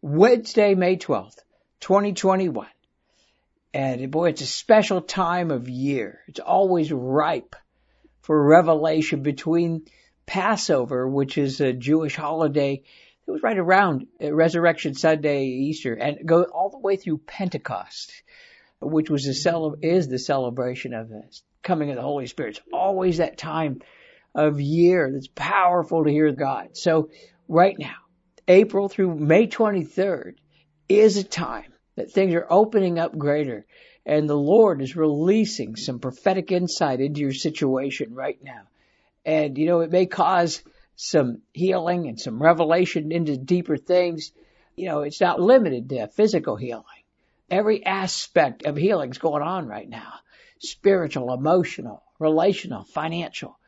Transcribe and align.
Wednesday, 0.00 0.74
May 0.74 0.96
12th, 0.96 1.38
2021. 1.80 2.66
And 3.74 4.10
boy, 4.10 4.30
it's 4.30 4.40
a 4.40 4.46
special 4.46 5.00
time 5.00 5.50
of 5.50 5.68
year. 5.68 6.20
It's 6.26 6.40
always 6.40 6.90
ripe 6.92 7.56
for 8.22 8.42
revelation 8.42 9.22
between 9.22 9.86
Passover, 10.26 11.08
which 11.08 11.38
is 11.38 11.60
a 11.60 11.72
Jewish 11.72 12.16
holiday 12.16 12.82
it 13.28 13.32
was 13.32 13.42
right 13.42 13.58
around 13.58 14.06
uh, 14.22 14.32
Resurrection 14.32 14.94
Sunday, 14.94 15.44
Easter, 15.44 15.92
and 15.92 16.26
go 16.26 16.44
all 16.44 16.70
the 16.70 16.78
way 16.78 16.96
through 16.96 17.18
Pentecost, 17.18 18.10
which 18.80 19.10
was 19.10 19.42
cele- 19.42 19.76
is 19.82 20.08
the 20.08 20.18
celebration 20.18 20.94
of 20.94 21.10
the 21.10 21.22
coming 21.62 21.90
of 21.90 21.96
the 21.96 22.02
Holy 22.02 22.26
Spirit. 22.26 22.56
It's 22.56 22.66
always 22.72 23.18
that 23.18 23.36
time 23.36 23.82
of 24.34 24.62
year 24.62 25.10
that's 25.12 25.28
powerful 25.28 26.04
to 26.04 26.10
hear 26.10 26.32
God. 26.32 26.74
So 26.78 27.10
right 27.48 27.78
now, 27.78 27.96
April 28.48 28.88
through 28.88 29.14
May 29.14 29.46
23rd 29.46 30.36
is 30.88 31.18
a 31.18 31.24
time 31.24 31.72
that 31.96 32.10
things 32.10 32.34
are 32.34 32.46
opening 32.48 32.98
up 32.98 33.16
greater 33.16 33.66
and 34.06 34.26
the 34.26 34.34
Lord 34.34 34.80
is 34.80 34.96
releasing 34.96 35.76
some 35.76 35.98
prophetic 35.98 36.50
insight 36.50 37.00
into 37.00 37.20
your 37.20 37.34
situation 37.34 38.14
right 38.14 38.42
now. 38.42 38.62
And 39.26 39.58
you 39.58 39.66
know, 39.66 39.80
it 39.80 39.92
may 39.92 40.06
cause 40.06 40.62
some 40.96 41.42
healing 41.52 42.08
and 42.08 42.18
some 42.18 42.42
revelation 42.42 43.12
into 43.12 43.36
deeper 43.36 43.76
things. 43.76 44.32
You 44.76 44.86
know, 44.86 45.02
it's 45.02 45.20
not 45.20 45.40
limited 45.40 45.90
to 45.90 46.08
physical 46.08 46.56
healing. 46.56 46.84
Every 47.50 47.84
aspect 47.84 48.64
of 48.64 48.76
healing 48.76 49.10
is 49.10 49.18
going 49.18 49.42
on 49.42 49.66
right 49.66 49.88
now. 49.88 50.14
Spiritual, 50.58 51.34
emotional, 51.34 52.02
relational, 52.18 52.84
financial. 52.84 53.58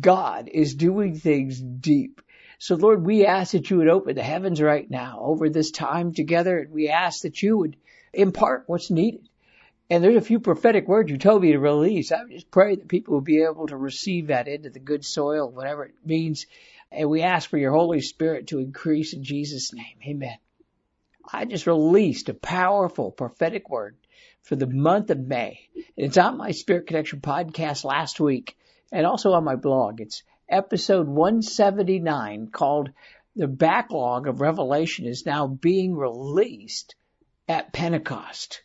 God 0.00 0.48
is 0.50 0.74
doing 0.74 1.16
things 1.16 1.60
deep. 1.60 2.22
So 2.58 2.74
Lord, 2.74 3.04
we 3.04 3.26
ask 3.26 3.52
that 3.52 3.70
you 3.70 3.78
would 3.78 3.88
open 3.88 4.14
the 4.14 4.22
heavens 4.22 4.60
right 4.60 4.88
now 4.88 5.18
over 5.20 5.48
this 5.48 5.70
time 5.70 6.12
together 6.12 6.58
and 6.58 6.72
we 6.72 6.88
ask 6.88 7.22
that 7.22 7.42
you 7.42 7.58
would 7.58 7.76
impart 8.12 8.64
what's 8.66 8.90
needed. 8.90 9.28
And 9.88 10.02
there's 10.02 10.16
a 10.16 10.20
few 10.20 10.40
prophetic 10.40 10.88
words 10.88 11.10
you 11.10 11.18
told 11.18 11.42
me 11.42 11.52
to 11.52 11.60
release. 11.60 12.10
I 12.10 12.24
just 12.28 12.50
pray 12.50 12.74
that 12.74 12.88
people 12.88 13.14
will 13.14 13.20
be 13.20 13.42
able 13.42 13.68
to 13.68 13.76
receive 13.76 14.28
that 14.28 14.48
into 14.48 14.70
the 14.70 14.80
good 14.80 15.04
soil, 15.04 15.48
whatever 15.48 15.84
it 15.84 15.94
means. 16.04 16.46
And 16.90 17.08
we 17.08 17.22
ask 17.22 17.48
for 17.48 17.58
your 17.58 17.72
Holy 17.72 18.00
Spirit 18.00 18.48
to 18.48 18.58
increase 18.58 19.12
in 19.12 19.22
Jesus' 19.22 19.72
name. 19.72 19.98
Amen. 20.06 20.38
I 21.30 21.44
just 21.44 21.66
released 21.66 22.28
a 22.28 22.34
powerful 22.34 23.10
prophetic 23.10 23.68
word 23.68 23.96
for 24.42 24.56
the 24.56 24.66
month 24.66 25.10
of 25.10 25.18
May. 25.18 25.68
It's 25.96 26.18
on 26.18 26.36
my 26.36 26.52
Spirit 26.52 26.86
Connection 26.86 27.20
podcast 27.20 27.84
last 27.84 28.18
week 28.18 28.56
and 28.92 29.06
also 29.06 29.32
on 29.32 29.44
my 29.44 29.56
blog. 29.56 30.00
It's 30.00 30.22
episode 30.48 31.06
179 31.06 32.48
called 32.48 32.90
The 33.34 33.48
Backlog 33.48 34.26
of 34.26 34.40
Revelation 34.40 35.06
is 35.06 35.26
now 35.26 35.46
being 35.46 35.94
released 35.94 36.94
at 37.48 37.72
Pentecost. 37.72 38.62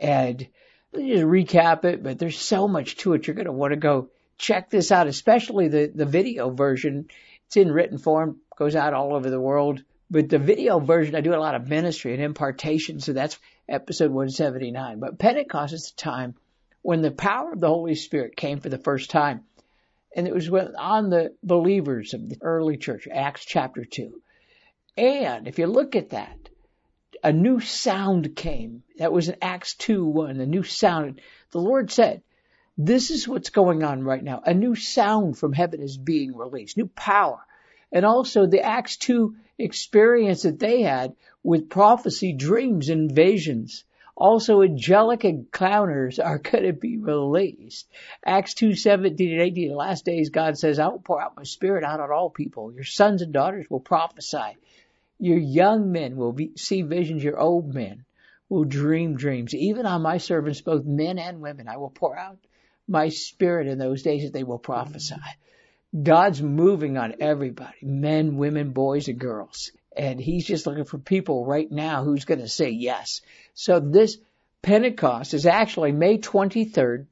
And 0.00 0.46
let 0.92 1.02
me 1.02 1.12
just 1.12 1.24
recap 1.24 1.84
it, 1.84 2.02
but 2.02 2.18
there's 2.18 2.38
so 2.38 2.68
much 2.68 2.96
to 2.98 3.14
it. 3.14 3.26
You're 3.26 3.34
going 3.34 3.46
to 3.46 3.52
want 3.52 3.72
to 3.72 3.76
go 3.76 4.08
check 4.38 4.70
this 4.70 4.92
out, 4.92 5.06
especially 5.06 5.68
the, 5.68 5.90
the 5.94 6.06
video 6.06 6.50
version. 6.50 7.08
It's 7.46 7.56
in 7.56 7.70
written 7.70 7.98
form, 7.98 8.40
goes 8.56 8.76
out 8.76 8.94
all 8.94 9.14
over 9.14 9.30
the 9.30 9.40
world. 9.40 9.82
But 10.10 10.28
the 10.28 10.38
video 10.38 10.78
version, 10.78 11.16
I 11.16 11.20
do 11.20 11.34
a 11.34 11.36
lot 11.36 11.54
of 11.54 11.68
ministry 11.68 12.14
and 12.14 12.22
impartation, 12.22 13.00
so 13.00 13.12
that's 13.12 13.38
episode 13.68 14.10
179. 14.10 15.00
But 15.00 15.18
Pentecost 15.18 15.72
is 15.72 15.90
the 15.90 16.00
time 16.00 16.36
when 16.82 17.02
the 17.02 17.10
power 17.10 17.52
of 17.52 17.60
the 17.60 17.68
Holy 17.68 17.96
Spirit 17.96 18.36
came 18.36 18.60
for 18.60 18.68
the 18.68 18.78
first 18.78 19.10
time. 19.10 19.44
And 20.16 20.26
it 20.26 20.34
was 20.34 20.50
on 20.50 21.10
the 21.10 21.36
believers 21.42 22.14
of 22.14 22.28
the 22.28 22.38
early 22.40 22.78
church, 22.78 23.06
Acts 23.06 23.44
chapter 23.44 23.84
2. 23.84 24.20
And 24.96 25.46
if 25.46 25.58
you 25.58 25.66
look 25.66 25.94
at 25.94 26.10
that, 26.10 26.48
a 27.22 27.32
new 27.32 27.60
sound 27.60 28.34
came. 28.34 28.82
That 28.96 29.12
was 29.12 29.28
in 29.28 29.36
Acts 29.42 29.74
2 29.74 30.06
1, 30.06 30.40
a 30.40 30.46
new 30.46 30.62
sound. 30.62 31.20
The 31.50 31.60
Lord 31.60 31.90
said, 31.90 32.22
this 32.78 33.10
is 33.10 33.28
what's 33.28 33.50
going 33.50 33.82
on 33.82 34.02
right 34.04 34.22
now. 34.22 34.42
A 34.44 34.54
new 34.54 34.74
sound 34.74 35.36
from 35.36 35.52
heaven 35.52 35.82
is 35.82 35.98
being 35.98 36.34
released, 36.34 36.78
new 36.78 36.88
power. 36.88 37.40
And 37.92 38.06
also 38.06 38.46
the 38.46 38.62
Acts 38.62 38.96
2 38.96 39.34
experience 39.58 40.42
that 40.42 40.58
they 40.58 40.80
had 40.80 41.14
with 41.42 41.68
prophecy, 41.68 42.32
dreams, 42.32 42.88
and 42.88 43.10
visions. 43.10 43.84
Also, 44.16 44.62
angelic 44.62 45.24
encounters 45.24 46.18
are 46.18 46.38
going 46.50 46.64
to 46.64 46.72
be 46.72 46.96
released. 46.96 47.86
Acts 48.24 48.54
2, 48.54 48.74
17 48.74 49.32
and 49.32 49.42
18, 49.42 49.68
the 49.68 49.74
last 49.76 50.04
days, 50.04 50.30
God 50.30 50.56
says, 50.58 50.78
I 50.78 50.88
will 50.88 51.00
pour 51.00 51.20
out 51.20 51.36
my 51.36 51.42
spirit 51.42 51.84
out 51.84 52.00
on 52.00 52.10
all 52.10 52.30
people. 52.30 52.72
Your 52.72 52.84
sons 52.84 53.22
and 53.22 53.32
daughters 53.32 53.66
will 53.68 53.80
prophesy. 53.80 54.56
Your 55.18 55.38
young 55.38 55.92
men 55.92 56.16
will 56.16 56.32
be, 56.32 56.52
see 56.56 56.82
visions. 56.82 57.22
Your 57.22 57.38
old 57.38 57.74
men 57.74 58.04
will 58.48 58.64
dream 58.64 59.16
dreams. 59.16 59.54
Even 59.54 59.86
on 59.86 60.02
my 60.02 60.18
servants, 60.18 60.60
both 60.60 60.84
men 60.84 61.18
and 61.18 61.40
women, 61.40 61.68
I 61.68 61.76
will 61.76 61.90
pour 61.90 62.16
out 62.16 62.38
my 62.88 63.08
spirit 63.08 63.66
in 63.66 63.78
those 63.78 64.02
days 64.02 64.24
that 64.24 64.32
they 64.32 64.44
will 64.44 64.58
prophesy. 64.58 65.16
God's 66.02 66.42
moving 66.42 66.96
on 66.98 67.16
everybody, 67.20 67.78
men, 67.82 68.36
women, 68.36 68.70
boys, 68.70 69.08
and 69.08 69.18
girls. 69.18 69.72
And 69.96 70.20
he's 70.20 70.46
just 70.46 70.66
looking 70.66 70.84
for 70.84 70.98
people 70.98 71.46
right 71.46 71.70
now 71.70 72.04
who's 72.04 72.26
going 72.26 72.40
to 72.40 72.48
say 72.48 72.70
yes. 72.70 73.22
So 73.54 73.80
this 73.80 74.18
Pentecost 74.62 75.32
is 75.32 75.46
actually 75.46 75.92
May 75.92 76.18
23rd, 76.18 77.06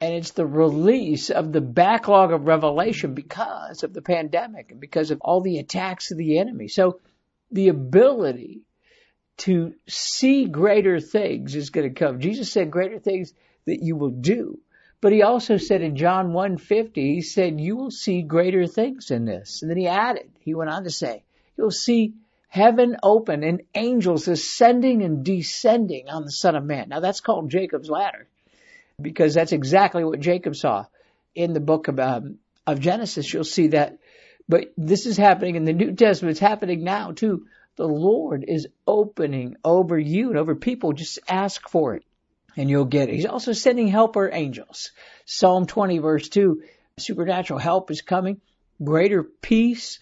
and 0.00 0.14
it's 0.14 0.32
the 0.32 0.46
release 0.46 1.30
of 1.30 1.52
the 1.52 1.60
backlog 1.60 2.32
of 2.32 2.46
revelation 2.46 3.14
because 3.14 3.84
of 3.84 3.94
the 3.94 4.02
pandemic 4.02 4.72
and 4.72 4.80
because 4.80 5.10
of 5.10 5.20
all 5.20 5.40
the 5.40 5.58
attacks 5.58 6.10
of 6.10 6.18
the 6.18 6.38
enemy. 6.38 6.68
So 6.68 7.00
the 7.50 7.68
ability 7.68 8.62
to 9.36 9.74
see 9.88 10.46
greater 10.46 11.00
things 11.00 11.54
is 11.54 11.70
going 11.70 11.88
to 11.88 11.94
come. 11.98 12.20
Jesus 12.20 12.50
said 12.50 12.70
greater 12.70 12.98
things 12.98 13.32
that 13.66 13.82
you 13.82 13.96
will 13.96 14.10
do. 14.10 14.58
But 15.00 15.12
he 15.12 15.22
also 15.22 15.58
said 15.58 15.82
in 15.82 15.96
John 15.96 16.32
1:50, 16.32 16.94
he 16.94 17.20
said, 17.20 17.60
you 17.60 17.76
will 17.76 17.90
see 17.90 18.22
greater 18.22 18.66
things 18.66 19.08
than 19.08 19.24
this. 19.24 19.62
And 19.62 19.70
then 19.70 19.76
he 19.76 19.86
added, 19.86 20.30
he 20.40 20.54
went 20.54 20.70
on 20.70 20.84
to 20.84 20.90
say, 20.90 21.24
you'll 21.56 21.70
see 21.70 22.14
heaven 22.54 22.96
open 23.02 23.42
and 23.42 23.62
angels 23.74 24.28
ascending 24.28 25.02
and 25.02 25.24
descending 25.24 26.08
on 26.08 26.24
the 26.24 26.30
Son 26.30 26.54
of 26.54 26.62
Man. 26.62 26.88
Now 26.88 27.00
that's 27.00 27.20
called 27.20 27.50
Jacob's 27.50 27.90
ladder 27.90 28.28
because 29.02 29.34
that's 29.34 29.50
exactly 29.50 30.04
what 30.04 30.20
Jacob 30.20 30.54
saw 30.54 30.86
in 31.34 31.52
the 31.52 31.58
book 31.58 31.88
of, 31.88 31.98
um, 31.98 32.38
of 32.64 32.78
Genesis. 32.78 33.34
You'll 33.34 33.42
see 33.42 33.68
that. 33.68 33.98
But 34.48 34.72
this 34.76 35.04
is 35.04 35.16
happening 35.16 35.56
in 35.56 35.64
the 35.64 35.72
New 35.72 35.94
Testament. 35.94 36.30
It's 36.30 36.40
happening 36.40 36.84
now 36.84 37.10
too. 37.10 37.48
The 37.74 37.88
Lord 37.88 38.44
is 38.46 38.68
opening 38.86 39.56
over 39.64 39.98
you 39.98 40.28
and 40.28 40.38
over 40.38 40.54
people. 40.54 40.92
Just 40.92 41.18
ask 41.28 41.68
for 41.68 41.96
it 41.96 42.04
and 42.56 42.70
you'll 42.70 42.84
get 42.84 43.08
it. 43.08 43.16
He's 43.16 43.26
also 43.26 43.52
sending 43.52 43.88
helper 43.88 44.30
angels. 44.32 44.92
Psalm 45.24 45.66
20 45.66 45.98
verse 45.98 46.28
2, 46.28 46.62
supernatural 46.98 47.58
help 47.58 47.90
is 47.90 48.00
coming, 48.00 48.40
greater 48.80 49.24
peace 49.24 49.98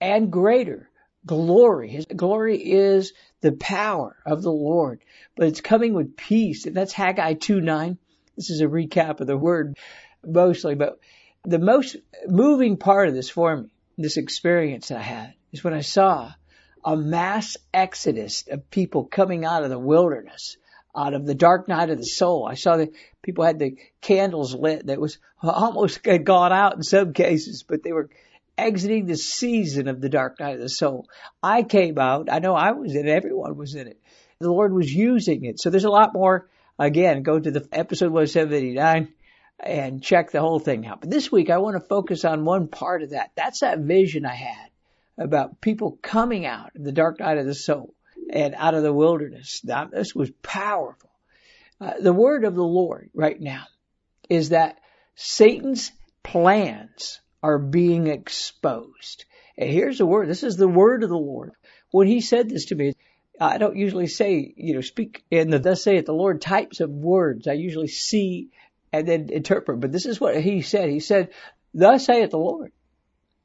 and 0.00 0.30
greater 0.30 0.88
glory. 1.26 1.88
His 1.88 2.06
glory 2.06 2.58
is 2.58 3.12
the 3.40 3.52
power 3.52 4.16
of 4.24 4.42
the 4.42 4.52
Lord, 4.52 5.00
but 5.36 5.48
it's 5.48 5.60
coming 5.60 5.92
with 5.92 6.16
peace. 6.16 6.66
And 6.66 6.74
that's 6.74 6.92
Haggai 6.92 7.34
2 7.34 7.60
9. 7.60 7.98
This 8.36 8.50
is 8.50 8.60
a 8.60 8.66
recap 8.66 9.20
of 9.20 9.26
the 9.26 9.36
word 9.36 9.76
mostly, 10.24 10.74
but 10.74 10.98
the 11.44 11.58
most 11.58 11.96
moving 12.28 12.76
part 12.76 13.08
of 13.08 13.14
this 13.14 13.30
for 13.30 13.56
me, 13.56 13.68
this 13.96 14.16
experience 14.16 14.90
I 14.90 15.00
had, 15.00 15.34
is 15.52 15.64
when 15.64 15.74
I 15.74 15.80
saw 15.80 16.32
a 16.84 16.96
mass 16.96 17.56
exodus 17.72 18.44
of 18.48 18.70
people 18.70 19.04
coming 19.04 19.44
out 19.44 19.64
of 19.64 19.70
the 19.70 19.78
wilderness, 19.78 20.56
out 20.94 21.14
of 21.14 21.26
the 21.26 21.34
dark 21.34 21.66
night 21.66 21.90
of 21.90 21.98
the 21.98 22.04
soul. 22.04 22.46
I 22.46 22.54
saw 22.54 22.76
that 22.76 22.92
people 23.22 23.44
had 23.44 23.58
the 23.58 23.76
candles 24.00 24.54
lit 24.54 24.86
that 24.86 25.00
was 25.00 25.18
almost 25.42 26.04
had 26.04 26.24
gone 26.24 26.52
out 26.52 26.76
in 26.76 26.82
some 26.82 27.12
cases, 27.12 27.62
but 27.62 27.82
they 27.82 27.92
were 27.92 28.10
exiting 28.58 29.06
the 29.06 29.16
season 29.16 29.88
of 29.88 30.00
the 30.00 30.08
dark 30.08 30.40
night 30.40 30.54
of 30.54 30.60
the 30.60 30.68
soul. 30.68 31.08
I 31.42 31.62
came 31.62 31.98
out. 31.98 32.28
I 32.30 32.38
know 32.38 32.54
I 32.54 32.72
was 32.72 32.94
in 32.94 33.06
it. 33.06 33.10
Everyone 33.10 33.56
was 33.56 33.74
in 33.74 33.88
it. 33.88 34.00
The 34.38 34.50
Lord 34.50 34.72
was 34.72 34.92
using 34.92 35.44
it. 35.44 35.60
So 35.60 35.70
there's 35.70 35.84
a 35.84 35.90
lot 35.90 36.12
more. 36.12 36.48
Again, 36.78 37.22
go 37.22 37.38
to 37.38 37.50
the 37.50 37.66
episode 37.72 38.12
179 38.12 39.08
and 39.60 40.02
check 40.02 40.30
the 40.30 40.40
whole 40.40 40.58
thing 40.58 40.86
out. 40.86 41.00
But 41.00 41.10
this 41.10 41.32
week 41.32 41.48
I 41.48 41.58
want 41.58 41.76
to 41.76 41.88
focus 41.88 42.24
on 42.24 42.44
one 42.44 42.68
part 42.68 43.02
of 43.02 43.10
that. 43.10 43.30
That's 43.34 43.60
that 43.60 43.78
vision 43.78 44.26
I 44.26 44.34
had 44.34 44.68
about 45.16 45.60
people 45.60 45.98
coming 46.02 46.44
out 46.44 46.72
of 46.76 46.84
the 46.84 46.92
dark 46.92 47.20
night 47.20 47.38
of 47.38 47.46
the 47.46 47.54
soul. 47.54 47.94
and 48.30 48.54
out 48.56 48.74
of 48.74 48.82
the 48.82 48.92
wilderness. 48.92 49.60
Now, 49.64 49.84
this 49.84 50.14
was 50.14 50.30
powerful. 50.42 51.10
Uh, 51.80 51.92
the 52.00 52.12
word 52.12 52.44
of 52.44 52.54
the 52.54 52.64
Lord 52.64 53.10
right 53.14 53.40
now 53.40 53.64
is 54.28 54.48
that 54.48 54.78
Satan's 55.14 55.92
plans 56.22 57.20
are 57.46 57.58
being 57.58 58.08
exposed. 58.08 59.24
And 59.56 59.70
here's 59.70 59.98
the 59.98 60.06
word. 60.06 60.28
This 60.28 60.42
is 60.42 60.56
the 60.56 60.66
word 60.66 61.04
of 61.04 61.08
the 61.08 61.16
Lord. 61.16 61.52
When 61.92 62.08
he 62.08 62.20
said 62.20 62.48
this 62.48 62.66
to 62.66 62.74
me, 62.74 62.94
I 63.40 63.58
don't 63.58 63.76
usually 63.76 64.08
say, 64.08 64.52
you 64.56 64.74
know, 64.74 64.80
speak 64.80 65.22
in 65.30 65.50
the 65.50 65.60
thus 65.60 65.84
saith 65.84 66.06
the 66.06 66.12
Lord 66.12 66.40
types 66.40 66.80
of 66.80 66.90
words. 66.90 67.46
I 67.46 67.52
usually 67.52 67.86
see 67.86 68.48
and 68.92 69.06
then 69.06 69.28
interpret. 69.30 69.78
But 69.78 69.92
this 69.92 70.06
is 70.06 70.20
what 70.20 70.40
he 70.40 70.62
said. 70.62 70.90
He 70.90 70.98
said, 70.98 71.30
thus 71.72 72.06
saith 72.06 72.30
the 72.30 72.38
Lord. 72.38 72.72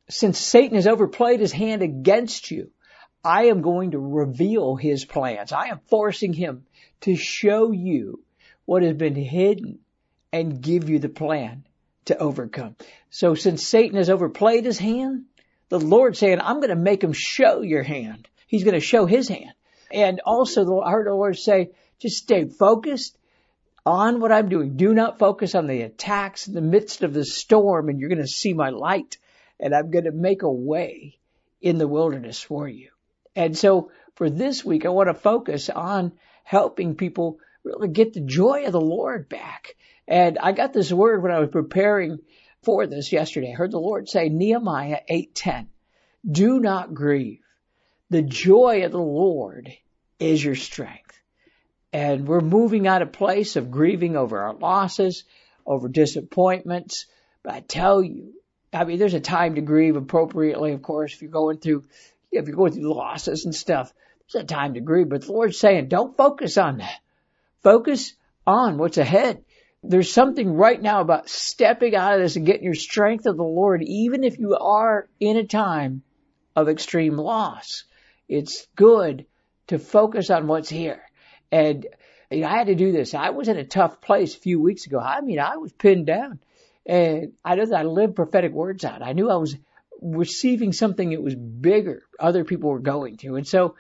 Since 0.10 0.40
Satan 0.40 0.78
has 0.78 0.88
overplayed 0.88 1.40
his 1.40 1.52
hand 1.52 1.84
against 1.84 2.50
you, 2.50 2.72
I 3.24 3.46
am 3.46 3.62
going 3.62 3.92
to 3.92 4.00
reveal 4.00 4.76
his 4.76 5.06
plans. 5.06 5.52
I 5.52 5.68
am 5.68 5.80
forcing 5.90 6.34
him 6.34 6.66
to 7.02 7.16
show 7.16 7.72
you 7.72 8.24
what 8.66 8.82
has 8.82 8.96
been 8.96 9.16
hidden 9.16 9.80
and 10.34 10.60
give 10.60 10.90
you 10.90 10.98
the 10.98 11.10
plan 11.10 11.66
to 12.06 12.18
overcome. 12.18 12.76
So 13.10 13.36
since 13.36 13.66
Satan 13.66 13.98
has 13.98 14.10
overplayed 14.10 14.66
his 14.66 14.80
hand, 14.80 15.26
the 15.70 15.80
Lord 15.80 16.18
saying, 16.18 16.40
I'm 16.42 16.58
going 16.58 16.70
to 16.70 16.76
make 16.76 17.04
him 17.04 17.14
show 17.14 17.62
your 17.62 17.84
hand. 17.84 18.28
He's 18.48 18.64
going 18.64 18.74
to 18.74 18.80
show 18.80 19.06
his 19.06 19.28
hand. 19.28 19.54
And 19.92 20.22
also 20.26 20.82
I 20.82 20.92
heard 20.92 21.08
the 21.08 21.14
Lord 21.14 21.38
say, 21.38 21.72
just 22.00 22.18
stay 22.18 22.46
focused 22.46 23.18
on 23.86 24.20
what 24.20 24.32
I'm 24.32 24.50
doing. 24.50 24.78
Do 24.78 24.94
not 24.94 25.20
focus 25.20 25.56
on 25.56 25.68
the 25.68 25.82
attacks 25.82 26.48
in 26.48 26.54
the 26.54 26.62
midst 26.62 27.04
of 27.04 27.14
the 27.14 27.26
storm 27.26 27.90
and 27.90 28.00
you're 28.00 28.10
going 28.10 28.22
to 28.22 28.28
see 28.28 28.54
my 28.54 28.70
light 28.70 29.18
and 29.60 29.74
I'm 29.74 29.92
going 29.92 30.06
to 30.06 30.12
make 30.12 30.44
a 30.44 30.52
way 30.52 31.18
in 31.62 31.78
the 31.78 31.88
wilderness 31.88 32.42
for 32.42 32.68
you. 32.68 32.90
And 33.36 33.58
so 33.58 33.92
for 34.16 34.30
this 34.30 34.66
week, 34.66 34.86
I 34.86 34.90
want 34.90 35.10
to 35.10 35.14
focus 35.14 35.70
on 35.70 36.14
helping 36.44 36.96
people 36.96 37.40
really 37.64 37.88
get 37.88 38.14
the 38.14 38.22
joy 38.22 38.66
of 38.66 38.72
the 38.72 38.82
Lord 38.82 39.30
back. 39.30 39.76
And 40.12 40.38
I 40.40 40.52
got 40.52 40.74
this 40.74 40.92
word 40.92 41.24
when 41.24 41.32
I 41.32 41.40
was 41.40 41.52
preparing 41.52 42.20
for 42.64 42.86
this 42.86 43.14
yesterday. 43.14 43.54
I 43.54 43.56
heard 43.56 43.72
the 43.72 43.80
Lord 43.80 44.10
say, 44.10 44.28
Nehemiah 44.28 45.00
8:10, 45.10 45.68
do 46.30 46.60
not 46.60 46.94
grieve. 46.94 47.40
The 48.10 48.22
joy 48.22 48.84
of 48.84 48.92
the 48.92 49.00
Lord 49.00 49.72
is 50.20 50.44
your 50.44 50.56
strength. 50.56 51.18
And 51.94 52.28
we're 52.28 52.42
moving 52.42 52.88
out 52.88 53.02
of 53.02 53.14
place 53.14 53.56
of 53.56 53.72
grieving 53.72 54.18
over 54.18 54.38
our 54.38 54.54
losses, 54.54 55.24
over 55.66 55.88
disappointments. 55.88 57.06
But 57.42 57.54
I 57.54 57.60
tell 57.62 58.04
you, 58.04 58.34
I 58.74 58.84
mean, 58.84 59.00
there's 59.00 59.14
a 59.14 59.22
time 59.22 59.56
to 59.56 59.62
grieve 59.62 59.96
appropriately, 59.96 60.74
of 60.74 60.82
course, 60.82 61.14
if 61.14 61.22
you're 61.22 61.32
going 61.32 61.60
through, 61.60 61.86
if 62.34 62.48
you're 62.48 62.58
going 62.58 62.74
through 62.74 62.94
losses 62.94 63.46
and 63.46 63.56
stuff. 63.56 63.94
There's 64.30 64.44
a 64.44 64.46
time 64.46 64.74
to 64.74 64.82
grieve, 64.82 65.08
but 65.08 65.22
the 65.22 65.32
Lord's 65.32 65.58
saying, 65.58 65.88
don't 65.88 66.18
focus 66.18 66.58
on 66.58 66.80
that. 66.80 67.00
Focus 67.64 68.14
on 68.46 68.78
what's 68.78 68.98
ahead. 68.98 69.46
There's 69.84 70.14
something 70.14 70.54
right 70.54 70.80
now 70.80 71.02
about 71.02 71.30
stepping 71.30 71.96
out 71.96 72.14
of 72.14 72.22
this 72.22 72.36
and 72.36 72.46
getting 72.46 72.64
your 72.64 72.76
strength 72.76 73.26
of 73.26 73.38
the 73.38 73.44
Lord, 73.44 73.82
even 73.84 74.24
if 74.24 74.38
you 74.38 74.56
are 74.56 75.08
in 75.20 75.38
a 75.38 75.44
time 75.44 76.04
of 76.56 76.70
extreme 76.70 77.18
loss. 77.18 77.86
It's 78.30 78.68
good 78.76 79.26
to 79.68 79.80
focus 79.80 80.30
on 80.30 80.48
what's 80.48 80.70
here. 80.70 81.02
And 81.52 81.88
you 82.30 82.42
know, 82.42 82.48
I 82.48 82.58
had 82.58 82.68
to 82.68 82.76
do 82.76 82.92
this. 82.92 83.14
I 83.14 83.32
was 83.32 83.48
in 83.48 83.58
a 83.58 83.66
tough 83.66 84.02
place 84.02 84.36
a 84.36 84.40
few 84.40 84.62
weeks 84.62 84.86
ago. 84.86 85.00
I 85.00 85.22
mean, 85.22 85.40
I 85.40 85.58
was 85.58 85.74
pinned 85.74 86.06
down. 86.06 86.40
And 86.86 87.34
I 87.44 87.56
know 87.56 87.66
that 87.66 87.80
I 87.80 87.84
lived 87.84 88.16
prophetic 88.16 88.52
words 88.52 88.86
out. 88.86 89.02
I 89.02 89.14
knew 89.14 89.30
I 89.30 89.36
was 89.36 89.56
receiving 90.02 90.74
something 90.74 91.12
that 91.12 91.22
was 91.22 91.36
bigger 91.36 92.04
other 92.20 92.44
people 92.44 92.70
were 92.70 92.80
going 92.80 93.18
to. 93.18 93.36
And 93.36 93.48
so, 93.48 93.76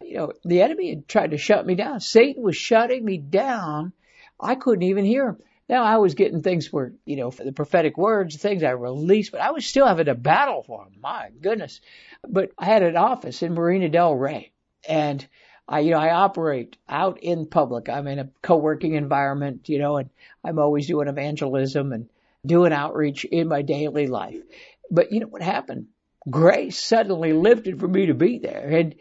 you 0.00 0.16
know, 0.16 0.32
the 0.44 0.62
enemy 0.62 0.90
had 0.90 1.08
tried 1.08 1.30
to 1.32 1.38
shut 1.38 1.66
me 1.66 1.74
down. 1.74 2.00
Satan 2.00 2.42
was 2.42 2.56
shutting 2.56 3.04
me 3.04 3.18
down. 3.18 3.92
I 4.40 4.54
couldn't 4.54 4.82
even 4.82 5.04
hear 5.04 5.28
him. 5.28 5.38
Now 5.68 5.84
I 5.84 5.96
was 5.96 6.14
getting 6.14 6.42
things 6.42 6.66
for, 6.66 6.92
you 7.06 7.16
know, 7.16 7.30
for 7.30 7.44
the 7.44 7.52
prophetic 7.52 7.96
words, 7.96 8.36
things 8.36 8.62
I 8.62 8.70
released, 8.70 9.32
but 9.32 9.40
I 9.40 9.52
was 9.52 9.64
still 9.64 9.86
having 9.86 10.08
a 10.08 10.14
battle 10.14 10.62
for 10.62 10.84
them. 10.84 10.94
My 11.00 11.30
goodness. 11.40 11.80
But 12.28 12.50
I 12.58 12.66
had 12.66 12.82
an 12.82 12.96
office 12.96 13.42
in 13.42 13.54
Marina 13.54 13.88
Del 13.88 14.14
Rey 14.14 14.52
and 14.86 15.26
I, 15.66 15.80
you 15.80 15.92
know, 15.92 15.98
I 15.98 16.10
operate 16.10 16.76
out 16.88 17.20
in 17.22 17.46
public. 17.46 17.88
I'm 17.88 18.06
in 18.06 18.18
a 18.18 18.28
co-working 18.42 18.94
environment, 18.94 19.68
you 19.68 19.78
know, 19.78 19.96
and 19.96 20.10
I'm 20.44 20.58
always 20.58 20.86
doing 20.86 21.08
evangelism 21.08 21.92
and 21.92 22.10
doing 22.44 22.72
outreach 22.72 23.24
in 23.24 23.48
my 23.48 23.62
daily 23.62 24.06
life. 24.06 24.42
But 24.90 25.12
you 25.12 25.20
know 25.20 25.26
what 25.26 25.40
happened? 25.40 25.86
Grace 26.28 26.82
suddenly 26.82 27.32
lifted 27.32 27.80
for 27.80 27.88
me 27.88 28.06
to 28.06 28.14
be 28.14 28.38
there. 28.38 28.68
And 28.68 28.94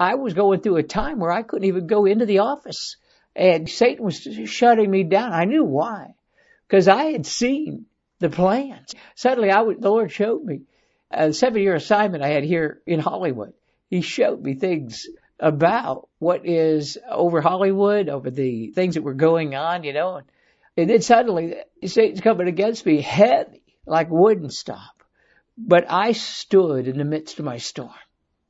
I 0.00 0.16
was 0.16 0.34
going 0.34 0.60
through 0.60 0.76
a 0.76 0.82
time 0.82 1.20
where 1.20 1.30
I 1.30 1.42
couldn't 1.42 1.68
even 1.68 1.86
go 1.86 2.04
into 2.04 2.26
the 2.26 2.40
office 2.40 2.96
and 3.38 3.70
Satan 3.70 4.04
was 4.04 4.28
shutting 4.46 4.90
me 4.90 5.04
down. 5.04 5.32
I 5.32 5.44
knew 5.44 5.64
why. 5.64 6.14
Cause 6.68 6.88
I 6.88 7.04
had 7.04 7.24
seen 7.24 7.86
the 8.18 8.28
plans. 8.28 8.94
Suddenly 9.14 9.50
I 9.50 9.62
would, 9.62 9.80
the 9.80 9.90
Lord 9.90 10.10
showed 10.10 10.44
me 10.44 10.62
uh, 11.10 11.28
a 11.28 11.32
seven 11.32 11.62
year 11.62 11.74
assignment 11.74 12.22
I 12.22 12.28
had 12.28 12.44
here 12.44 12.82
in 12.84 13.00
Hollywood. 13.00 13.54
He 13.88 14.02
showed 14.02 14.42
me 14.42 14.54
things 14.54 15.06
about 15.40 16.08
what 16.18 16.44
is 16.44 16.98
over 17.08 17.40
Hollywood, 17.40 18.08
over 18.08 18.30
the 18.30 18.72
things 18.72 18.96
that 18.96 19.02
were 19.02 19.14
going 19.14 19.54
on, 19.54 19.84
you 19.84 19.92
know, 19.92 20.16
and 20.16 20.26
and 20.76 20.88
then 20.88 21.02
suddenly 21.02 21.56
Satan's 21.84 22.20
coming 22.20 22.46
against 22.46 22.86
me 22.86 23.00
heavy, 23.00 23.62
like 23.84 24.10
wouldn't 24.10 24.52
stop. 24.52 25.02
But 25.56 25.86
I 25.88 26.12
stood 26.12 26.86
in 26.86 26.98
the 26.98 27.04
midst 27.04 27.40
of 27.40 27.44
my 27.44 27.56
storm 27.56 27.90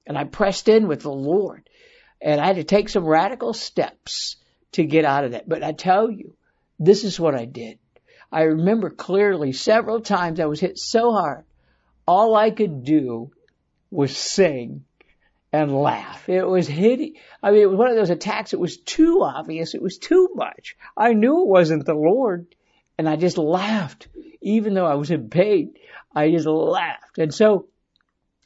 and 0.07 0.19
I 0.19 0.25
pressed 0.25 0.69
in 0.69 0.89
with 0.89 1.01
the 1.01 1.11
Lord 1.11 1.69
and 2.21 2.39
I 2.39 2.47
had 2.47 2.57
to 2.57 2.65
take 2.65 2.91
some 2.91 3.05
radical 3.05 3.55
steps 3.55 4.37
to 4.73 4.85
get 4.85 5.05
out 5.05 5.25
of 5.25 5.33
that. 5.33 5.49
But 5.49 5.63
I 5.63 5.73
tell 5.73 6.11
you, 6.11 6.35
this 6.79 7.05
is 7.05 7.19
what 7.19 7.35
I 7.35 7.45
did. 7.45 7.79
I 8.31 8.43
remember 8.43 8.91
clearly 8.91 9.53
several 9.53 10.01
times 10.01 10.39
I 10.39 10.47
was 10.47 10.61
hit 10.61 10.79
so 10.79 11.13
hard. 11.13 11.45
All 12.07 12.35
I 12.35 12.51
could 12.51 12.85
do 12.85 13.31
was 13.91 14.17
sing 14.17 14.85
and 15.53 15.75
laugh. 15.75 16.29
It 16.29 16.45
was 16.45 16.67
hideous. 16.67 17.19
I 17.43 17.51
mean, 17.51 17.63
it 17.63 17.71
was 17.71 17.79
one 17.79 17.91
of 17.91 17.97
those 17.97 18.11
attacks. 18.11 18.53
It 18.53 18.61
was 18.61 18.77
too 18.77 19.23
obvious. 19.23 19.75
It 19.75 19.83
was 19.83 19.99
too 19.99 20.31
much. 20.35 20.77
I 20.97 21.15
knew 21.15 21.43
it 21.43 21.49
wasn't 21.49 21.87
the 21.87 21.95
Lord 21.95 22.55
and 22.99 23.09
I 23.09 23.17
just 23.17 23.39
laughed. 23.39 24.09
Even 24.41 24.75
though 24.75 24.87
I 24.87 24.95
was 24.95 25.11
in 25.11 25.31
pain, 25.31 25.75
I 26.15 26.31
just 26.31 26.47
laughed. 26.47 27.19
And 27.19 27.33
so 27.33 27.67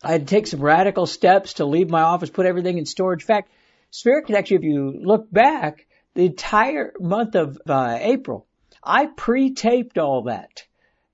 I 0.02 0.12
had 0.12 0.26
to 0.26 0.34
take 0.34 0.46
some 0.46 0.60
radical 0.60 1.06
steps 1.06 1.54
to 1.54 1.64
leave 1.64 1.90
my 1.90 2.02
office, 2.02 2.30
put 2.30 2.47
everything 2.47 2.78
in 2.78 2.87
storage. 2.87 3.23
In 3.23 3.26
fact, 3.26 3.50
Spirit 3.90 4.26
Connection, 4.26 4.58
if 4.58 4.62
you 4.62 4.94
look 5.02 5.30
back, 5.30 5.87
the 6.14 6.26
entire 6.26 6.92
month 7.00 7.35
of 7.35 7.59
uh, 7.69 7.99
April, 8.00 8.47
I 8.83 9.07
pre-taped 9.07 9.99
all 9.99 10.23
that 10.25 10.64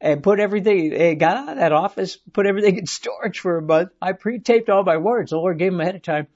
and 0.01 0.23
put 0.23 0.41
everything, 0.41 0.93
and 0.93 1.19
got 1.19 1.37
out 1.37 1.49
of 1.51 1.57
that 1.57 1.73
office, 1.73 2.17
put 2.33 2.47
everything 2.47 2.79
in 2.79 2.87
storage 2.87 3.41
for 3.41 3.59
a 3.59 3.63
month. 3.63 3.91
I 4.01 4.13
pre-taped 4.13 4.69
all 4.69 4.85
my 4.85 4.97
words. 4.97 5.31
The 5.31 5.37
Lord 5.37 5.59
gave 5.59 5.73
them 5.73 5.81
ahead 5.81 5.97
of 5.97 6.03
time. 6.03 6.29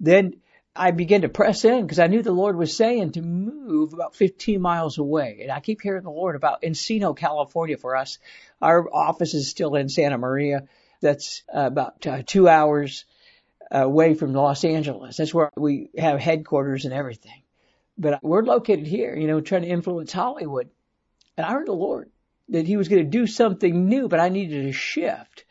Then 0.00 0.36
I 0.74 0.90
began 0.90 1.22
to 1.22 1.28
press 1.28 1.64
in 1.64 1.82
because 1.82 1.98
I 1.98 2.06
knew 2.06 2.22
the 2.22 2.32
Lord 2.32 2.56
was 2.56 2.74
saying 2.74 3.12
to 3.12 3.22
move 3.22 3.92
about 3.92 4.16
15 4.16 4.60
miles 4.60 4.96
away. 4.96 5.40
And 5.42 5.52
I 5.52 5.60
keep 5.60 5.82
hearing 5.82 6.04
the 6.04 6.10
Lord 6.10 6.34
about 6.34 6.62
Encino, 6.62 7.16
California 7.16 7.76
for 7.76 7.94
us. 7.94 8.18
Our 8.62 8.88
office 8.92 9.34
is 9.34 9.50
still 9.50 9.74
in 9.74 9.90
Santa 9.90 10.16
Maria. 10.16 10.62
That's 11.02 11.42
about 11.52 12.06
uh, 12.06 12.22
two 12.24 12.48
hours 12.48 13.04
away 13.70 14.14
from 14.14 14.32
Los 14.32 14.64
Angeles. 14.64 15.16
That's 15.18 15.34
where 15.34 15.50
we 15.56 15.90
have 15.98 16.18
headquarters 16.20 16.84
and 16.86 16.94
everything. 16.94 17.41
But 17.98 18.22
we're 18.22 18.42
located 18.42 18.86
here, 18.86 19.14
you 19.14 19.26
know, 19.26 19.40
trying 19.40 19.62
to 19.62 19.68
influence 19.68 20.12
Hollywood. 20.12 20.70
And 21.36 21.46
I 21.46 21.52
heard 21.52 21.66
the 21.66 21.72
Lord 21.72 22.10
that 22.48 22.66
he 22.66 22.76
was 22.76 22.88
going 22.88 23.04
to 23.04 23.10
do 23.10 23.26
something 23.26 23.88
new, 23.88 24.08
but 24.08 24.20
I 24.20 24.28
needed 24.28 24.64
to 24.64 24.72
shift. 24.72 25.44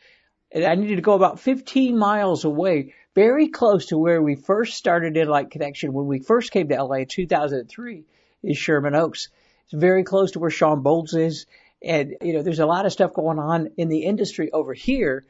And 0.50 0.64
I 0.64 0.74
needed 0.74 0.96
to 0.96 1.02
go 1.02 1.14
about 1.14 1.40
15 1.40 1.96
miles 1.96 2.44
away, 2.44 2.94
very 3.14 3.48
close 3.48 3.86
to 3.86 3.98
where 3.98 4.20
we 4.20 4.34
first 4.34 4.76
started 4.76 5.14
InLight 5.14 5.50
Connection 5.50 5.92
when 5.92 6.06
we 6.06 6.20
first 6.20 6.52
came 6.52 6.68
to 6.68 6.82
LA 6.82 6.96
in 6.96 7.06
2003 7.06 8.04
is 8.42 8.58
Sherman 8.58 8.94
Oaks. 8.94 9.28
It's 9.64 9.72
very 9.72 10.04
close 10.04 10.32
to 10.32 10.38
where 10.38 10.50
Shawn 10.50 10.82
Bolz 10.82 11.16
is. 11.16 11.46
And, 11.82 12.16
you 12.20 12.34
know, 12.34 12.42
there's 12.42 12.58
a 12.58 12.66
lot 12.66 12.86
of 12.86 12.92
stuff 12.92 13.14
going 13.14 13.38
on 13.38 13.70
in 13.76 13.88
the 13.88 14.04
industry 14.04 14.52
over 14.52 14.74
here 14.74 15.24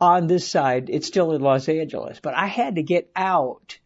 on 0.00 0.26
this 0.26 0.48
side. 0.48 0.88
It's 0.90 1.06
still 1.06 1.32
in 1.32 1.40
Los 1.40 1.68
Angeles, 1.68 2.20
but 2.20 2.34
I 2.34 2.46
had 2.46 2.76
to 2.76 2.82
get 2.82 3.10
out 3.14 3.78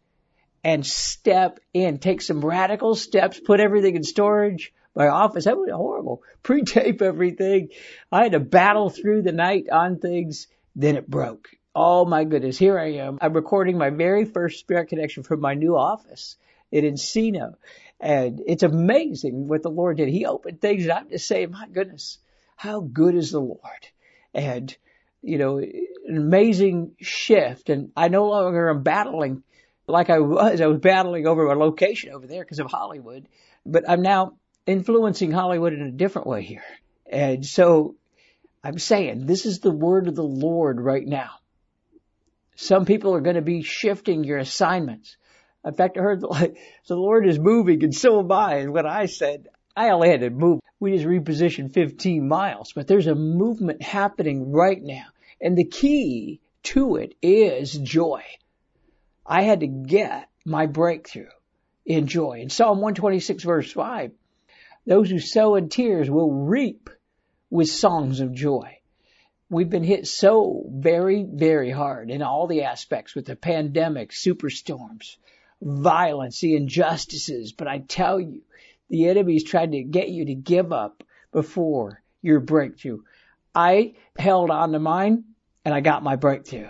and 0.63 0.85
step 0.85 1.59
in, 1.73 1.99
take 1.99 2.21
some 2.21 2.41
radical 2.41 2.95
steps, 2.95 3.39
put 3.39 3.59
everything 3.59 3.95
in 3.95 4.03
storage, 4.03 4.73
my 4.95 5.07
office. 5.07 5.45
That 5.45 5.57
was 5.57 5.71
horrible. 5.71 6.23
Pre-tape 6.43 7.01
everything. 7.01 7.69
I 8.11 8.23
had 8.23 8.31
to 8.33 8.39
battle 8.39 8.89
through 8.89 9.21
the 9.21 9.31
night 9.31 9.69
on 9.71 9.99
things. 9.99 10.47
Then 10.75 10.95
it 10.95 11.09
broke. 11.09 11.49
Oh 11.75 12.05
my 12.05 12.23
goodness. 12.23 12.57
Here 12.57 12.77
I 12.77 12.93
am. 12.93 13.17
I'm 13.21 13.33
recording 13.33 13.77
my 13.77 13.89
very 13.89 14.25
first 14.25 14.59
spirit 14.59 14.89
connection 14.89 15.23
from 15.23 15.39
my 15.39 15.53
new 15.53 15.77
office 15.77 16.35
in 16.71 16.83
Encino. 16.83 17.55
And 17.99 18.41
it's 18.45 18.63
amazing 18.63 19.47
what 19.47 19.63
the 19.63 19.69
Lord 19.69 19.97
did. 19.97 20.09
He 20.09 20.25
opened 20.25 20.61
things 20.61 20.83
and 20.83 20.93
I'm 20.93 21.09
just 21.09 21.27
saying, 21.27 21.51
my 21.51 21.67
goodness, 21.67 22.17
how 22.55 22.79
good 22.81 23.15
is 23.15 23.31
the 23.31 23.41
Lord? 23.41 23.87
And, 24.33 24.75
you 25.21 25.37
know, 25.37 25.59
an 25.59 26.17
amazing 26.17 26.95
shift. 26.99 27.69
And 27.69 27.91
I 27.95 28.07
no 28.07 28.27
longer 28.27 28.69
am 28.69 28.83
battling 28.83 29.43
like 29.89 30.09
I 30.09 30.19
was. 30.19 30.61
I 30.61 30.67
was 30.67 30.79
battling 30.79 31.27
over 31.27 31.45
a 31.45 31.57
location 31.57 32.11
over 32.13 32.27
there 32.27 32.43
because 32.43 32.59
of 32.59 32.67
Hollywood, 32.67 33.27
but 33.65 33.89
I'm 33.89 34.01
now 34.01 34.37
influencing 34.65 35.31
Hollywood 35.31 35.73
in 35.73 35.81
a 35.81 35.91
different 35.91 36.27
way 36.27 36.43
here. 36.43 36.63
And 37.11 37.45
so 37.45 37.95
I'm 38.63 38.77
saying 38.77 39.25
this 39.25 39.45
is 39.45 39.59
the 39.59 39.71
word 39.71 40.07
of 40.07 40.15
the 40.15 40.23
Lord 40.23 40.79
right 40.79 41.05
now. 41.05 41.31
Some 42.55 42.85
people 42.85 43.15
are 43.15 43.21
going 43.21 43.37
to 43.37 43.41
be 43.41 43.63
shifting 43.63 44.23
your 44.23 44.37
assignments. 44.37 45.15
In 45.65 45.73
fact, 45.73 45.97
I 45.97 46.01
heard 46.01 46.21
the, 46.21 46.55
the 46.87 46.95
Lord 46.95 47.27
is 47.27 47.39
moving 47.39 47.83
and 47.83 47.95
so 47.95 48.19
am 48.19 48.31
I. 48.31 48.55
And 48.55 48.73
what 48.73 48.85
I 48.85 49.05
said, 49.05 49.47
I 49.75 49.89
only 49.89 50.09
had 50.09 50.21
to 50.21 50.29
move. 50.29 50.59
We 50.79 50.91
just 50.91 51.05
repositioned 51.05 51.73
15 51.73 52.27
miles, 52.27 52.73
but 52.73 52.87
there's 52.87 53.07
a 53.07 53.15
movement 53.15 53.81
happening 53.81 54.51
right 54.51 54.81
now. 54.81 55.05
And 55.41 55.57
the 55.57 55.65
key 55.65 56.41
to 56.63 56.97
it 56.97 57.15
is 57.21 57.73
joy. 57.73 58.23
I 59.29 59.43
had 59.43 59.59
to 59.59 59.67
get 59.67 60.27
my 60.43 60.65
breakthrough 60.65 61.29
in 61.85 62.07
joy. 62.07 62.39
In 62.41 62.49
Psalm 62.49 62.79
126 62.79 63.43
verse 63.43 63.71
5, 63.71 64.11
those 64.87 65.11
who 65.11 65.19
sow 65.19 65.53
in 65.53 65.69
tears 65.69 66.09
will 66.09 66.31
reap 66.31 66.89
with 67.51 67.69
songs 67.69 68.21
of 68.21 68.33
joy. 68.33 68.79
We've 69.51 69.69
been 69.69 69.83
hit 69.83 70.07
so 70.07 70.65
very, 70.67 71.23
very 71.23 71.69
hard 71.69 72.09
in 72.09 72.23
all 72.23 72.47
the 72.47 72.63
aspects 72.63 73.13
with 73.13 73.25
the 73.25 73.35
pandemic, 73.35 74.11
superstorms, 74.11 75.17
violence, 75.61 76.39
the 76.39 76.55
injustices. 76.55 77.53
But 77.53 77.67
I 77.67 77.79
tell 77.79 78.19
you, 78.19 78.41
the 78.89 79.09
enemy's 79.09 79.43
tried 79.43 79.73
to 79.73 79.83
get 79.83 80.09
you 80.09 80.25
to 80.25 80.35
give 80.35 80.71
up 80.71 81.03
before 81.31 82.01
your 82.23 82.39
breakthrough. 82.39 83.01
I 83.53 83.93
held 84.17 84.49
on 84.49 84.71
to 84.71 84.79
mine 84.79 85.25
and 85.63 85.73
I 85.73 85.81
got 85.81 86.01
my 86.01 86.15
breakthrough. 86.15 86.69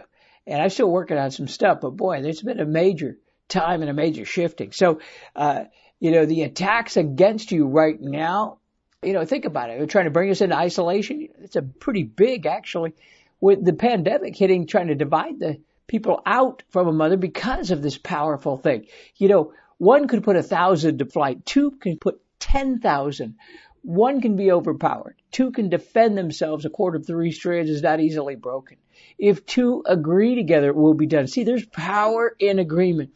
And 0.50 0.62
I'm 0.62 0.70
still 0.70 0.90
working 0.90 1.18
on 1.18 1.32
some 1.32 1.48
stuff, 1.48 1.80
but 1.82 1.92
boy, 1.92 2.22
there's 2.22 2.42
been 2.42 2.60
a 2.60 2.66
major 2.66 3.18
time 3.48 3.82
and 3.82 3.90
a 3.90 3.94
major 3.94 4.26
shifting. 4.26 4.72
So, 4.72 5.00
uh, 5.36 5.66
you 6.00 6.12
know, 6.12 6.26
the 6.26 6.42
attacks 6.42 6.98
against 6.98 7.52
you 7.52 7.68
right 7.68 8.00
now, 8.00 8.58
you 9.04 9.14
know, 9.14 9.26
think 9.26 9.46
about 9.46 9.70
it. 9.70 9.78
They're 9.78 9.88
trying 9.88 10.06
to 10.06 10.12
bring 10.12 10.32
us 10.32 10.42
into 10.42 10.58
isolation. 10.58 11.30
It's 11.42 11.56
a 11.56 11.62
pretty 11.62 12.04
big, 12.04 12.48
actually, 12.48 12.94
with 13.40 13.64
the 13.64 13.74
pandemic 13.74 14.36
hitting, 14.36 14.66
trying 14.66 14.88
to 14.88 14.96
divide 14.96 15.40
the 15.40 15.60
people 15.86 16.22
out 16.26 16.64
from 16.70 16.88
a 16.88 16.94
mother 16.94 17.18
because 17.18 17.72
of 17.72 17.82
this 17.82 17.98
powerful 17.98 18.58
thing. 18.58 18.88
You 19.18 19.28
know, 19.28 19.54
one 19.78 20.08
could 20.08 20.24
put 20.24 20.36
a 20.36 20.44
thousand 20.44 21.00
to 21.00 21.06
flight. 21.06 21.46
Two 21.46 21.72
can 21.72 21.98
put 21.98 22.22
ten 22.40 22.80
thousand. 22.80 23.36
One 23.82 24.20
can 24.20 24.36
be 24.36 24.52
overpowered. 24.52 25.16
Two 25.32 25.52
can 25.52 25.70
defend 25.70 26.18
themselves. 26.18 26.66
A 26.66 26.70
cord 26.70 26.96
of 26.96 27.06
three 27.06 27.32
strands 27.32 27.70
is 27.70 27.82
not 27.82 28.00
easily 28.00 28.36
broken. 28.36 28.78
If 29.20 29.46
two 29.46 29.84
agree 29.86 30.36
together, 30.36 30.70
it 30.70 30.76
will 30.76 30.94
be 30.94 31.08
done. 31.08 31.28
See, 31.28 31.44
there's 31.44 31.66
power 31.66 32.36
in 32.40 32.58
agreement. 32.58 33.12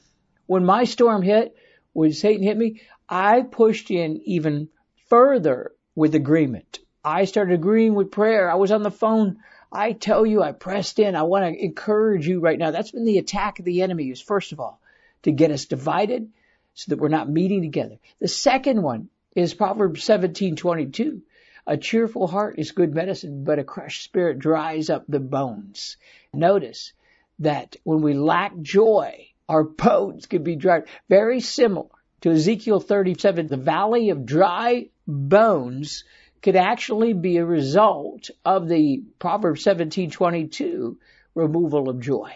When 0.46 0.66
my 0.66 0.84
storm 0.84 1.22
hit, 1.22 1.56
when 1.94 2.12
Satan 2.12 2.44
hit 2.44 2.58
me, 2.58 2.82
I 3.08 3.42
pushed 3.42 3.90
in 3.90 4.22
even 4.26 4.70
further 5.08 5.72
with 5.96 6.14
agreement. 6.14 6.80
I 7.04 7.26
started 7.26 7.54
agreeing 7.54 7.96
with 7.96 8.12
prayer. 8.12 8.52
I 8.52 8.56
was 8.56 8.72
on 8.72 8.84
the 8.84 8.92
phone 8.92 9.38
I 9.74 9.94
tell 9.94 10.24
you, 10.24 10.44
I 10.44 10.52
pressed 10.52 11.00
in. 11.00 11.16
I 11.16 11.24
want 11.24 11.46
to 11.46 11.64
encourage 11.64 12.28
you 12.28 12.40
right 12.40 12.60
now. 12.60 12.70
That's 12.70 12.92
been 12.92 13.06
the 13.06 13.18
attack 13.18 13.58
of 13.58 13.66
the 13.66 13.82
enemy 13.82 14.12
is 14.12 14.22
first 14.22 14.52
of 14.52 14.60
all, 14.60 14.80
to 15.24 15.32
get 15.32 15.50
us 15.50 15.66
divided 15.66 16.30
so 16.76 16.90
that 16.90 17.00
we're 17.00 17.08
not 17.08 17.30
meeting 17.30 17.64
together. 17.64 17.98
The 18.20 18.28
second 18.28 18.84
one 18.84 19.10
is 19.36 19.56
Proverbs 19.56 20.04
17:22. 20.04 21.22
A 21.66 21.78
cheerful 21.78 22.28
heart 22.28 22.60
is 22.60 22.72
good 22.72 22.94
medicine, 22.94 23.44
but 23.44 23.60
a 23.60 23.64
crushed 23.64 24.04
spirit 24.04 24.40
dries 24.40 24.90
up 24.90 25.06
the 25.08 25.20
bones. 25.20 25.98
Notice 26.34 26.94
that 27.40 27.78
when 27.84 28.02
we 28.02 28.14
lack 28.14 28.60
joy, 28.62 29.28
our 29.48 29.64
bones 29.64 30.26
can 30.26 30.44
be 30.44 30.56
dried. 30.56 30.84
Very 31.08 31.40
similar 31.40 31.88
to 32.22 32.32
Ezekiel 32.32 32.80
37, 32.80 33.48
the 33.48 33.58
valley 33.58 34.10
of 34.10 34.26
dry 34.26 34.90
bones 35.08 36.04
could 36.42 36.56
actually 36.58 37.14
be 37.14 37.38
a 37.38 37.46
result 37.46 38.30
of 38.44 38.68
the 38.68 39.04
Proverbs 39.18 39.64
17:22 39.64 40.98
removal 41.34 41.90
of 41.90 42.02
joy. 42.02 42.34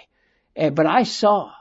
But 0.56 0.86
I 0.86 1.04
saw 1.04 1.52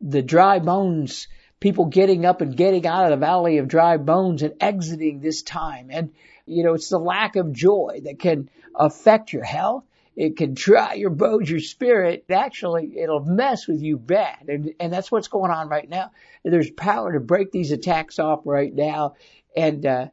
the 0.00 0.22
dry 0.22 0.58
bones, 0.58 1.28
people 1.60 1.86
getting 1.86 2.24
up 2.24 2.40
and 2.40 2.56
getting 2.56 2.86
out 2.86 3.04
of 3.04 3.10
the 3.10 3.24
valley 3.24 3.58
of 3.58 3.68
dry 3.68 3.96
bones 3.96 4.42
and 4.42 4.54
exiting 4.60 5.20
this 5.20 5.42
time. 5.42 5.88
And, 5.90 6.12
you 6.44 6.64
know, 6.64 6.74
it's 6.74 6.88
the 6.88 6.98
lack 6.98 7.36
of 7.36 7.52
joy 7.52 8.00
that 8.04 8.18
can 8.18 8.50
affect 8.74 9.32
your 9.32 9.44
health. 9.44 9.84
It 10.16 10.36
can 10.36 10.54
dry 10.54 10.94
your 10.94 11.10
bones, 11.10 11.50
your 11.50 11.60
spirit. 11.60 12.24
Actually, 12.30 12.98
it'll 12.98 13.24
mess 13.24 13.68
with 13.68 13.82
you 13.82 13.98
bad. 13.98 14.48
And, 14.48 14.74
and 14.80 14.92
that's 14.92 15.12
what's 15.12 15.28
going 15.28 15.50
on 15.50 15.68
right 15.68 15.88
now. 15.88 16.10
There's 16.44 16.70
power 16.70 17.12
to 17.12 17.20
break 17.20 17.52
these 17.52 17.72
attacks 17.72 18.18
off 18.18 18.40
right 18.44 18.74
now. 18.74 19.14
And, 19.56 19.84
uh, 19.84 20.06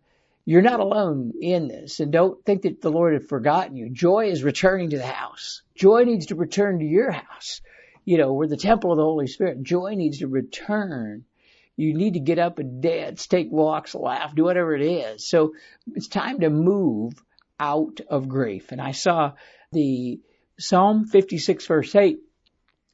you're 0.46 0.62
not 0.62 0.82
alone 0.82 1.34
in 1.42 1.70
this 1.70 2.02
and 2.02 2.12
don't 2.12 2.44
think 2.44 2.64
that 2.64 2.82
the 2.82 2.92
Lord 2.92 3.14
had 3.14 3.30
forgotten 3.30 3.78
you. 3.78 3.90
Joy 3.90 4.28
is 4.28 4.44
returning 4.44 4.90
to 4.90 4.98
the 4.98 5.06
house. 5.06 5.62
Joy 5.74 6.04
needs 6.04 6.28
to 6.28 6.36
return 6.36 6.80
to 6.80 6.86
your 6.86 7.12
house. 7.12 7.62
You 8.04 8.18
know, 8.18 8.34
we're 8.34 8.48
the 8.48 8.58
temple 8.58 8.92
of 8.92 8.98
the 8.98 9.04
Holy 9.04 9.28
Spirit. 9.28 9.64
Joy 9.64 9.96
needs 9.96 10.20
to 10.20 10.28
return. 10.28 11.24
You 11.75 11.94
need 11.94 12.13
to 12.13 12.20
get 12.20 12.39
up 12.39 12.60
and 12.60 12.82
dance, 12.82 13.25
take 13.27 13.51
walks, 13.51 13.96
laugh, 13.96 14.36
do 14.36 14.44
whatever 14.44 14.75
it 14.75 14.84
is. 14.84 15.27
So 15.27 15.53
it's 15.94 16.08
time 16.08 16.42
to 16.42 16.50
move 16.50 17.13
out 17.60 18.00
of 18.10 18.30
grief. 18.30 18.72
And 18.72 18.82
I 18.82 18.92
saw 18.92 19.34
the 19.72 20.20
Psalm 20.60 21.06
56 21.06 21.65
verse 21.65 21.96
8. 21.96 22.20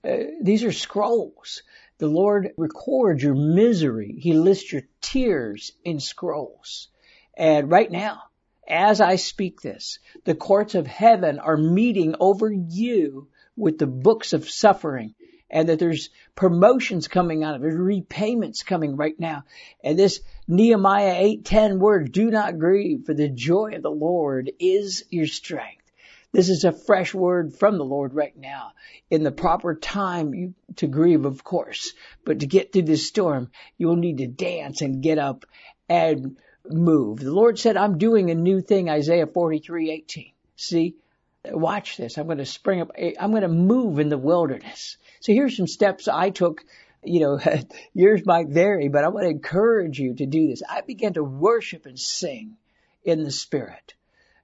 Uh, 0.04 0.18
these 0.42 0.64
are 0.64 0.72
scrolls. 0.72 1.64
The 1.98 2.08
Lord 2.08 2.52
records 2.58 3.22
your 3.22 3.36
misery. 3.36 4.16
He 4.18 4.34
lists 4.34 4.72
your 4.72 4.84
tears 5.02 5.74
in 5.84 6.00
scrolls. 6.00 6.88
And 7.36 7.70
right 7.70 7.92
now, 7.92 8.24
as 8.68 9.02
I 9.02 9.18
speak 9.18 9.62
this, 9.62 10.00
the 10.24 10.36
courts 10.36 10.76
of 10.76 10.88
heaven 10.88 11.40
are 11.40 11.58
meeting 11.58 12.16
over 12.20 12.50
you 12.50 13.28
with 13.58 13.78
the 13.78 13.88
books 13.88 14.32
of 14.32 14.50
suffering 14.50 15.16
and 15.50 15.70
that 15.70 15.80
there's 15.80 16.10
promotions 16.36 17.08
coming 17.08 17.44
out 17.44 17.56
of 17.56 17.64
it, 17.64 17.68
repayments 17.68 18.64
coming 18.64 18.96
right 18.96 19.20
now. 19.20 19.44
And 19.84 19.98
this 19.98 20.22
Nehemiah 20.48 21.22
8:10 21.44 21.80
word, 21.80 22.12
do 22.12 22.30
not 22.30 22.60
grieve, 22.60 23.06
for 23.06 23.14
the 23.14 23.30
joy 23.30 23.74
of 23.76 23.82
the 23.82 23.92
Lord 23.92 24.52
is 24.60 25.04
your 25.10 25.28
strength. 25.28 25.84
This 26.32 26.50
is 26.50 26.64
a 26.64 26.72
fresh 26.72 27.14
word 27.14 27.56
from 27.56 27.78
the 27.78 27.86
Lord 27.86 28.14
right 28.14 28.38
now. 28.38 28.74
In 29.10 29.24
the 29.24 29.32
proper 29.32 29.74
time 29.74 30.36
you, 30.36 30.54
to 30.76 30.86
grieve, 30.86 31.26
of 31.26 31.44
course, 31.44 31.94
but 32.24 32.42
to 32.42 32.46
get 32.46 32.72
through 32.72 32.84
this 32.84 33.08
storm, 33.08 33.50
you 33.78 33.88
will 33.88 33.96
need 33.96 34.20
to 34.20 34.28
dance 34.28 34.82
and 34.82 35.02
get 35.02 35.18
up 35.18 35.46
and 35.88 36.38
move. 36.70 37.20
The 37.20 37.34
Lord 37.34 37.58
said, 37.58 37.78
I'm 37.78 37.98
doing 37.98 38.30
a 38.30 38.36
new 38.36 38.62
thing, 38.62 38.90
Isaiah 38.90 39.26
43:18. 39.26 40.34
See, 40.56 40.96
watch 41.46 41.98
this. 41.98 42.18
I'm 42.18 42.26
going 42.26 42.38
to 42.40 42.46
spring 42.46 42.82
up, 42.82 42.92
I'm 43.20 43.32
going 43.32 43.44
to 43.44 43.48
move 43.48 44.00
in 44.00 44.10
the 44.10 44.18
wilderness. 44.18 44.98
So 45.20 45.34
here's 45.34 45.56
some 45.56 45.68
steps 45.68 46.08
I 46.08 46.30
took. 46.30 46.64
You 47.04 47.22
know, 47.22 47.40
yours 47.94 48.26
might 48.26 48.50
vary, 48.50 48.90
but 48.90 49.06
I 49.06 49.08
want 49.08 49.26
to 49.26 49.30
encourage 49.30 50.00
you 50.00 50.16
to 50.16 50.26
do 50.26 50.48
this. 50.48 50.62
I 50.68 50.82
began 50.82 51.14
to 51.14 51.24
worship 51.24 51.86
and 51.86 51.98
sing 51.98 52.58
in 53.04 53.24
the 53.24 53.32
Spirit. 53.32 53.94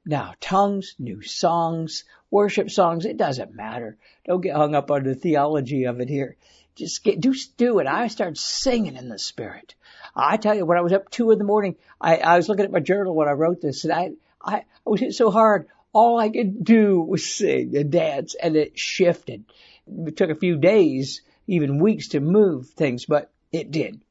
Now, 0.06 0.36
tongues, 0.40 0.96
new 1.00 1.22
songs, 1.22 2.06
worship 2.32 2.70
songs, 2.70 3.06
it 3.06 3.18
doesn't 3.18 3.56
matter. 3.56 3.98
Don't 4.26 4.42
get 4.42 4.56
hung 4.56 4.76
up 4.76 4.92
on 4.92 5.04
the 5.04 5.16
theology 5.16 5.86
of 5.86 6.00
it 6.00 6.08
here. 6.08 6.38
Just 6.76 7.04
get, 7.04 7.20
do, 7.20 7.34
do 7.58 7.80
it. 7.80 7.88
I 7.88 8.08
started 8.08 8.38
singing 8.38 8.96
in 8.96 9.10
the 9.10 9.20
Spirit. 9.20 9.76
I 10.16 10.38
tell 10.38 10.56
you, 10.56 10.66
when 10.66 10.78
I 10.78 10.82
was 10.82 10.94
up 10.94 11.10
two 11.10 11.32
in 11.32 11.40
the 11.40 11.44
morning, 11.44 11.76
I, 12.00 12.18
I 12.18 12.38
was 12.38 12.48
looking 12.48 12.66
at 12.66 12.72
my 12.72 12.80
journal 12.80 13.16
when 13.16 13.28
I 13.28 13.32
wrote 13.32 13.62
this, 13.62 13.84
and 13.84 13.92
I, 13.92 14.12
I, 14.42 14.58
I 14.58 14.64
was 14.90 15.00
hit 15.00 15.14
so 15.14 15.32
hard. 15.32 15.68
All 15.96 16.20
I 16.20 16.28
could 16.28 16.66
do 16.66 17.00
was 17.00 17.26
sing 17.26 17.78
and 17.78 17.90
dance, 17.90 18.36
and 18.36 18.58
it 18.58 18.78
shifted. 18.78 19.46
It 19.88 20.18
took 20.18 20.30
a 20.30 20.36
few 20.36 20.58
days, 20.58 21.22
even 21.48 21.80
weeks, 21.80 22.10
to 22.10 22.20
move 22.20 22.68
things, 22.72 23.06
but 23.06 23.32
it 23.54 23.72
did. 23.72 24.02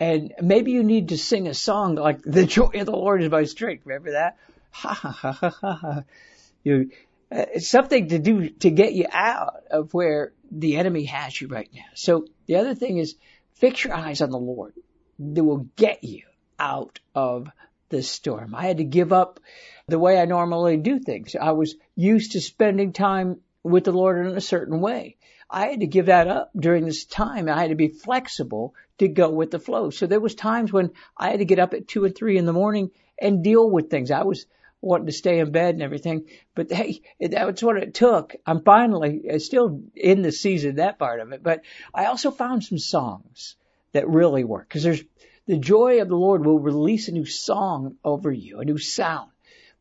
And 0.00 0.34
maybe 0.40 0.72
you 0.72 0.82
need 0.82 1.10
to 1.10 1.16
sing 1.16 1.46
a 1.46 1.54
song 1.54 1.94
like 1.94 2.22
"The 2.22 2.44
Joy 2.44 2.72
of 2.74 2.86
the 2.86 2.90
Lord 2.90 3.22
is 3.22 3.30
my 3.30 3.44
strength." 3.44 3.86
Remember 3.86 4.12
that? 4.12 4.36
Ha 4.70 4.92
ha 4.92 5.10
ha 5.12 5.32
ha 5.32 5.50
ha. 5.74 6.04
You, 6.64 6.90
uh, 7.30 7.60
something 7.60 8.08
to 8.08 8.18
do 8.18 8.50
to 8.64 8.70
get 8.70 8.94
you 8.94 9.06
out 9.08 9.62
of 9.70 9.94
where 9.94 10.32
the 10.50 10.76
enemy 10.76 11.04
has 11.04 11.40
you 11.40 11.46
right 11.46 11.70
now. 11.72 11.90
So 11.94 12.26
the 12.46 12.56
other 12.56 12.74
thing 12.74 12.98
is 12.98 13.14
fix 13.54 13.84
your 13.84 13.94
eyes 13.94 14.22
on 14.22 14.30
the 14.30 14.38
Lord 14.38 14.74
that 15.20 15.44
will 15.44 15.68
get 15.76 16.02
you 16.02 16.24
out 16.58 16.98
of 17.14 17.48
the 17.88 18.02
storm. 18.02 18.54
I 18.54 18.66
had 18.66 18.78
to 18.78 18.84
give 18.84 19.12
up 19.12 19.40
the 19.86 19.98
way 19.98 20.20
I 20.20 20.26
normally 20.26 20.76
do 20.76 20.98
things. 20.98 21.34
I 21.34 21.52
was 21.52 21.76
used 21.96 22.32
to 22.32 22.40
spending 22.40 22.92
time 22.92 23.40
with 23.62 23.84
the 23.84 23.92
Lord 23.92 24.26
in 24.26 24.36
a 24.36 24.40
certain 24.40 24.80
way. 24.80 25.16
I 25.50 25.68
had 25.68 25.80
to 25.80 25.86
give 25.86 26.06
that 26.06 26.28
up 26.28 26.50
during 26.54 26.84
this 26.84 27.04
time. 27.04 27.48
I 27.48 27.60
had 27.60 27.70
to 27.70 27.74
be 27.74 27.88
flexible 27.88 28.74
to 28.98 29.08
go 29.08 29.30
with 29.30 29.50
the 29.50 29.58
flow. 29.58 29.90
So 29.90 30.06
there 30.06 30.20
was 30.20 30.34
times 30.34 30.72
when 30.72 30.90
I 31.16 31.30
had 31.30 31.38
to 31.38 31.46
get 31.46 31.58
up 31.58 31.72
at 31.72 31.88
two 31.88 32.04
or 32.04 32.10
three 32.10 32.36
in 32.36 32.44
the 32.44 32.52
morning 32.52 32.90
and 33.18 33.42
deal 33.42 33.68
with 33.68 33.88
things. 33.88 34.10
I 34.10 34.24
was 34.24 34.46
wanting 34.80 35.06
to 35.06 35.12
stay 35.12 35.38
in 35.38 35.50
bed 35.50 35.74
and 35.74 35.82
everything. 35.82 36.26
But 36.54 36.70
hey, 36.70 37.00
that's 37.18 37.62
what 37.62 37.78
it 37.78 37.94
took. 37.94 38.36
I'm 38.46 38.62
finally 38.62 39.22
uh, 39.30 39.38
still 39.38 39.82
in 39.94 40.22
the 40.22 40.32
season, 40.32 40.76
that 40.76 40.98
part 40.98 41.20
of 41.20 41.32
it. 41.32 41.42
But 41.42 41.62
I 41.94 42.06
also 42.06 42.30
found 42.30 42.64
some 42.64 42.78
songs 42.78 43.56
that 43.92 44.08
really 44.08 44.44
work 44.44 44.68
because 44.68 44.82
there's 44.82 45.02
the 45.48 45.56
joy 45.56 46.02
of 46.02 46.08
the 46.08 46.14
Lord 46.14 46.44
will 46.44 46.60
release 46.60 47.08
a 47.08 47.12
new 47.12 47.24
song 47.24 47.96
over 48.04 48.30
you, 48.30 48.60
a 48.60 48.66
new 48.66 48.76
sound. 48.76 49.30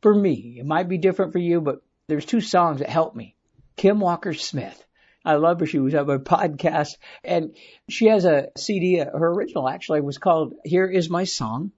For 0.02 0.16
me, 0.16 0.56
it 0.60 0.66
might 0.66 0.88
be 0.88 0.98
different 0.98 1.34
for 1.34 1.40
you, 1.40 1.60
but 1.60 1.82
there's 2.08 2.26
two 2.26 2.40
songs 2.40 2.80
that 2.80 2.90
help 2.90 3.14
me. 3.14 3.36
Kim 3.76 4.00
Walker 4.00 4.34
Smith. 4.34 4.82
I 5.26 5.36
love 5.36 5.60
her. 5.60 5.66
She 5.66 5.80
was 5.80 5.94
on 5.94 6.08
my 6.08 6.20
podcast 6.20 6.96
and 7.22 7.54
she 7.90 8.06
has 8.06 8.24
a 8.24 8.48
CD. 8.58 9.00
Her 9.00 9.34
original 9.34 9.68
actually 9.68 10.00
was 10.00 10.18
called 10.18 10.54
Here 10.64 10.88
Is 10.88 11.10
My 11.10 11.26
Song. 11.26 11.74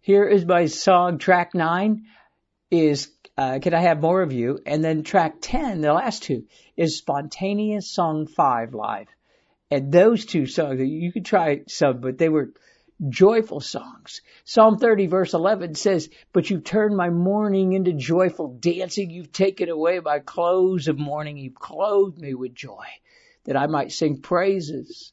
Here 0.00 0.26
is 0.26 0.44
my 0.44 0.66
song 0.66 1.18
track 1.18 1.54
nine 1.54 2.06
is 2.68 3.12
uh, 3.38 3.60
Can 3.62 3.74
I 3.74 3.80
Have 3.80 4.00
More 4.00 4.22
of 4.22 4.32
You? 4.32 4.58
And 4.66 4.82
then 4.82 5.04
track 5.04 5.36
10, 5.40 5.82
the 5.82 5.92
last 5.92 6.24
two, 6.24 6.46
is 6.76 6.98
Spontaneous 6.98 7.88
Song 7.88 8.26
5 8.26 8.74
Live. 8.74 9.06
And 9.70 9.92
those 9.92 10.24
two 10.24 10.46
songs, 10.46 10.80
you 10.80 11.12
could 11.12 11.24
try 11.24 11.60
some, 11.68 12.00
but 12.00 12.18
they 12.18 12.28
were 12.28 12.50
joyful 13.08 13.60
songs. 13.60 14.20
Psalm 14.44 14.78
30 14.78 15.06
verse 15.06 15.34
11 15.34 15.74
says, 15.74 16.08
but 16.32 16.48
you've 16.48 16.64
turned 16.64 16.96
my 16.96 17.10
mourning 17.10 17.72
into 17.72 17.92
joyful 17.92 18.56
dancing. 18.60 19.10
You've 19.10 19.32
taken 19.32 19.68
away 19.68 20.00
my 20.00 20.20
clothes 20.20 20.88
of 20.88 20.98
mourning. 20.98 21.36
You've 21.36 21.54
clothed 21.54 22.18
me 22.18 22.34
with 22.34 22.54
joy 22.54 22.86
that 23.44 23.56
I 23.56 23.66
might 23.66 23.92
sing 23.92 24.20
praises 24.20 25.12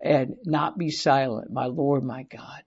and 0.00 0.36
not 0.44 0.78
be 0.78 0.90
silent, 0.90 1.52
my 1.52 1.66
Lord, 1.66 2.04
my 2.04 2.24
God. 2.24 2.62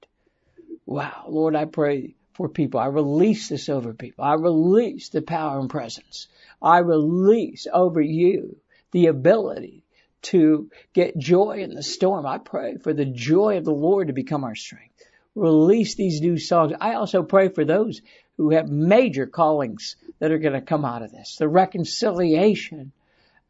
Wow. 0.85 1.25
Lord, 1.27 1.55
I 1.55 1.65
pray 1.65 2.15
for 2.33 2.49
people. 2.49 2.79
I 2.79 2.87
release 2.87 3.49
this 3.49 3.69
over 3.69 3.93
people. 3.93 4.25
I 4.25 4.33
release 4.33 5.09
the 5.09 5.21
power 5.21 5.59
and 5.59 5.69
presence. 5.69 6.27
I 6.61 6.79
release 6.79 7.67
over 7.71 8.01
you 8.01 8.57
the 8.91 9.07
ability 9.07 9.84
to 10.25 10.69
get 10.93 11.17
joy 11.17 11.59
in 11.59 11.73
the 11.73 11.83
storm. 11.83 12.25
I 12.25 12.37
pray 12.37 12.77
for 12.77 12.93
the 12.93 13.05
joy 13.05 13.57
of 13.57 13.65
the 13.65 13.73
Lord 13.73 14.07
to 14.07 14.13
become 14.13 14.43
our 14.43 14.55
strength. 14.55 14.93
Release 15.35 15.95
these 15.95 16.21
new 16.21 16.37
songs. 16.37 16.73
I 16.79 16.93
also 16.95 17.23
pray 17.23 17.49
for 17.49 17.65
those 17.65 18.01
who 18.37 18.51
have 18.51 18.67
major 18.67 19.27
callings 19.27 19.95
that 20.19 20.31
are 20.31 20.39
going 20.39 20.53
to 20.53 20.61
come 20.61 20.85
out 20.85 21.03
of 21.03 21.11
this. 21.11 21.35
The 21.37 21.47
reconciliation 21.47 22.91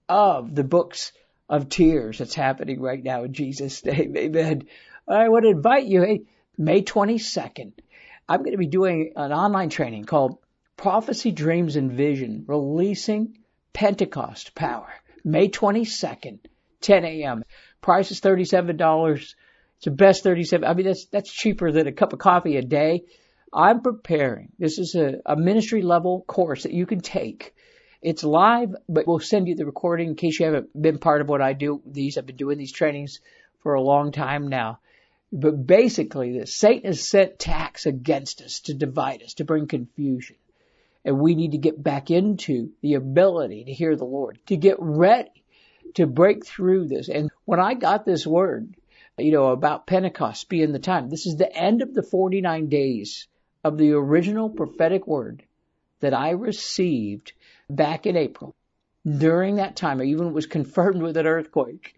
of 0.10 0.53
the 0.53 0.63
books 0.63 1.12
of 1.48 1.70
tears 1.70 2.17
that's 2.17 2.36
happening 2.36 2.82
right 2.82 3.03
now 3.03 3.24
in 3.24 3.34
Jesus' 3.34 3.84
name. 3.86 4.15
Amen. 4.17 4.63
I 5.08 5.29
want 5.29 5.46
to 5.46 5.51
invite 5.51 5.86
you, 5.86 6.01
hey, 6.01 6.22
May 6.58 6.82
22nd, 6.82 7.74
I'm 8.27 8.39
going 8.39 8.51
to 8.51 8.58
be 8.58 8.67
doing 8.67 9.13
an 9.15 9.32
online 9.32 9.70
training 9.70 10.05
called 10.05 10.39
Prophecy, 10.77 11.32
Dreams, 11.32 11.75
and 11.75 11.91
Vision, 11.91 12.46
Releasing 12.48 13.38
Pentecost 13.74 14.55
Power. 14.55 14.91
May 15.24 15.50
22nd, 15.50 16.39
10 16.82 17.05
a.m. 17.05 17.44
Price 17.82 18.12
is 18.12 18.22
$37. 18.22 19.13
It's 19.15 19.36
the 19.84 19.91
best 19.91 20.24
37. 20.24 20.67
I 20.67 20.74
mean, 20.74 20.86
that's, 20.86 21.05
that's 21.05 21.32
cheaper 21.32 21.72
than 21.72 21.88
a 21.88 21.91
cup 21.91 22.13
of 22.13 22.20
coffee 22.20 22.58
a 22.58 22.62
day. 22.62 23.03
I'm 23.53 23.82
preparing. 23.82 24.51
This 24.60 24.79
is 24.79 24.96
a, 24.96 25.22
a 25.25 25.36
ministry 25.36 25.82
level 25.82 26.24
course 26.27 26.63
that 26.63 26.74
you 26.74 26.86
can 26.86 27.00
take. 27.00 27.53
It's 28.01 28.24
live, 28.24 28.75
but 28.88 29.08
we'll 29.08 29.20
send 29.20 29.48
you 29.48 29.55
the 29.55 29.65
recording 29.65 30.10
in 30.10 30.15
case 30.15 30.39
you 30.39 30.46
haven't 30.46 30.79
been 30.79 31.00
part 31.00 31.22
of 31.22 31.29
what 31.29 31.41
I 31.41 31.53
do. 31.53 31.82
These, 31.86 32.17
I've 32.17 32.25
been 32.25 32.36
doing 32.36 32.58
these 32.58 32.72
trainings 32.72 33.20
for 33.63 33.74
a 33.74 33.82
long 33.82 34.12
time 34.12 34.48
now. 34.48 34.79
But 35.32 35.65
basically, 35.65 36.38
this 36.38 36.55
Satan 36.55 36.86
has 36.86 37.10
set 37.10 37.39
tax 37.39 37.86
against 37.86 38.41
us 38.41 38.60
to 38.62 38.74
divide 38.74 39.24
us, 39.24 39.34
to 39.36 39.44
bring 39.44 39.67
confusion. 39.67 40.36
And 41.03 41.20
we 41.20 41.36
need 41.36 41.51
to 41.51 41.58
get 41.58 41.82
back 41.82 42.12
into 42.12 42.72
the 42.82 42.94
ability 42.94 43.65
to 43.65 43.74
hear 43.74 43.96
the 43.96 44.05
Lord, 44.05 44.39
to 44.48 44.58
get 44.58 44.77
ready 44.79 45.44
to 45.96 46.08
break 46.08 46.46
through 46.46 46.88
this. 46.88 47.10
And 47.10 47.30
when 47.46 47.60
I 47.60 47.74
got 47.74 48.06
this 48.06 48.25
word, 48.25 48.75
you 49.18 49.32
know, 49.32 49.48
about 49.48 49.88
Pentecost 49.88 50.50
being 50.50 50.72
the 50.72 50.79
time, 50.79 51.10
this 51.10 51.25
is 51.25 51.38
the 51.38 51.53
end 51.53 51.81
of 51.81 51.94
the 51.94 52.03
49 52.03 52.68
days 52.70 53.27
of 53.64 53.77
the 53.77 53.94
original 53.94 54.50
prophetic 54.50 55.08
word 55.08 55.44
that 56.01 56.14
I 56.14 56.31
received 56.31 57.34
back 57.70 58.05
in 58.05 58.16
April. 58.16 58.55
During 59.05 59.55
that 59.55 59.75
time, 59.75 60.01
I 60.01 60.05
even 60.05 60.34
was 60.34 60.46
confirmed 60.58 61.01
with 61.01 61.18
an 61.18 61.25
earthquake, 61.25 61.96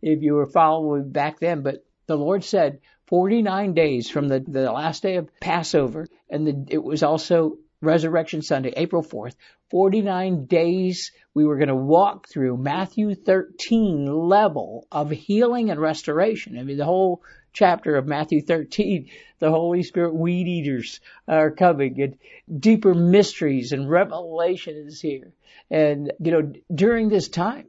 if 0.00 0.22
you 0.22 0.34
were 0.34 0.46
following 0.46 1.10
back 1.10 1.40
then. 1.40 1.62
But 1.62 1.84
the 2.06 2.16
Lord 2.16 2.44
said 2.44 2.80
49 3.08 3.74
days 3.74 4.08
from 4.08 4.28
the, 4.28 4.40
the 4.40 4.70
last 4.70 5.02
day 5.02 5.16
of 5.16 5.28
Passover, 5.40 6.06
and 6.28 6.46
the, 6.46 6.66
it 6.68 6.82
was 6.82 7.02
also 7.02 7.58
Resurrection 7.82 8.42
Sunday, 8.42 8.72
April 8.76 9.02
4th, 9.02 9.34
49 9.70 10.46
days 10.46 11.12
we 11.32 11.44
were 11.44 11.56
going 11.56 11.68
to 11.68 11.76
walk 11.76 12.28
through 12.28 12.56
Matthew 12.56 13.14
13 13.14 14.06
level 14.06 14.86
of 14.90 15.10
healing 15.10 15.70
and 15.70 15.80
restoration. 15.80 16.58
I 16.58 16.64
mean, 16.64 16.76
the 16.76 16.84
whole 16.84 17.22
chapter 17.52 17.96
of 17.96 18.06
Matthew 18.06 18.42
13, 18.42 19.08
the 19.38 19.50
Holy 19.50 19.82
Spirit 19.82 20.14
weed 20.14 20.48
eaters 20.48 21.00
are 21.28 21.50
coming 21.50 22.00
and 22.02 22.60
deeper 22.60 22.94
mysteries 22.94 23.72
and 23.72 23.88
revelation 23.88 24.76
is 24.88 25.00
here. 25.00 25.32
And, 25.70 26.12
you 26.20 26.32
know, 26.32 26.52
during 26.74 27.08
this 27.08 27.28
time, 27.28 27.66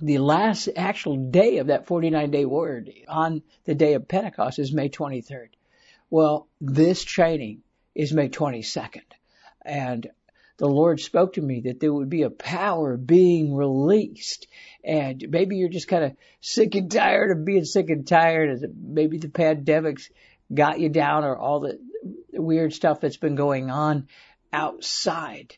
the 0.00 0.18
last 0.18 0.68
actual 0.74 1.16
day 1.30 1.58
of 1.58 1.68
that 1.68 1.86
49 1.86 2.30
day 2.30 2.44
word 2.44 2.90
on 3.08 3.42
the 3.64 3.76
day 3.76 3.94
of 3.94 4.08
Pentecost 4.08 4.58
is 4.58 4.72
May 4.72 4.88
23rd. 4.88 5.50
Well, 6.10 6.48
this 6.60 7.04
training 7.04 7.62
is 7.94 8.12
May 8.12 8.28
22nd. 8.28 9.02
And 9.64 10.08
the 10.56 10.68
Lord 10.68 11.00
spoke 11.00 11.34
to 11.34 11.42
me 11.42 11.62
that 11.62 11.80
there 11.80 11.92
would 11.92 12.08
be 12.08 12.22
a 12.22 12.30
power 12.30 12.96
being 12.96 13.54
released. 13.54 14.46
And 14.84 15.24
maybe 15.28 15.56
you're 15.56 15.68
just 15.68 15.88
kind 15.88 16.04
of 16.04 16.16
sick 16.40 16.74
and 16.74 16.90
tired 16.90 17.36
of 17.36 17.44
being 17.44 17.64
sick 17.64 17.90
and 17.90 18.06
tired 18.06 18.50
as 18.50 18.64
maybe 18.76 19.18
the 19.18 19.28
pandemic's 19.28 20.10
got 20.52 20.78
you 20.78 20.88
down 20.88 21.24
or 21.24 21.36
all 21.36 21.60
the 21.60 21.78
weird 22.32 22.72
stuff 22.72 23.00
that's 23.00 23.16
been 23.16 23.34
going 23.34 23.70
on 23.70 24.08
outside. 24.52 25.56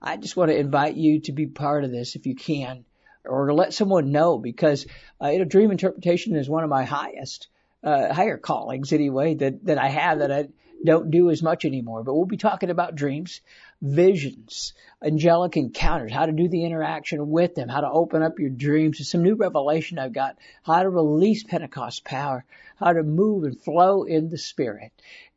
I 0.00 0.16
just 0.16 0.36
want 0.36 0.50
to 0.50 0.58
invite 0.58 0.94
you 0.94 1.20
to 1.22 1.32
be 1.32 1.46
part 1.46 1.84
of 1.84 1.90
this 1.90 2.16
if 2.16 2.26
you 2.26 2.34
can 2.34 2.84
or 3.24 3.46
to 3.46 3.54
let 3.54 3.74
someone 3.74 4.12
know 4.12 4.38
because 4.38 4.86
uh, 5.22 5.28
you 5.28 5.40
know 5.40 5.44
dream 5.44 5.70
interpretation 5.70 6.36
is 6.36 6.48
one 6.48 6.64
of 6.64 6.70
my 6.70 6.84
highest 6.84 7.48
uh, 7.82 8.12
higher 8.12 8.38
callings 8.38 8.92
anyway 8.92 9.34
that 9.34 9.64
that 9.64 9.78
I 9.78 9.88
have 9.88 10.20
that 10.20 10.32
I 10.32 10.48
don't 10.84 11.10
do 11.10 11.30
as 11.30 11.42
much 11.42 11.64
anymore. 11.64 12.04
But 12.04 12.14
we'll 12.14 12.26
be 12.26 12.36
talking 12.36 12.70
about 12.70 12.94
dreams, 12.94 13.40
visions, 13.82 14.74
angelic 15.02 15.56
encounters, 15.56 16.12
how 16.12 16.26
to 16.26 16.32
do 16.32 16.48
the 16.48 16.64
interaction 16.64 17.30
with 17.30 17.54
them, 17.54 17.68
how 17.68 17.80
to 17.80 17.90
open 17.90 18.22
up 18.22 18.38
your 18.38 18.50
dreams. 18.50 19.08
Some 19.08 19.22
new 19.22 19.34
revelation 19.34 19.98
I've 19.98 20.12
got, 20.12 20.36
how 20.62 20.82
to 20.82 20.90
release 20.90 21.42
Pentecost 21.44 22.04
power, 22.04 22.44
how 22.76 22.92
to 22.92 23.02
move 23.02 23.44
and 23.44 23.60
flow 23.60 24.04
in 24.04 24.28
the 24.28 24.38
Spirit. 24.38 24.92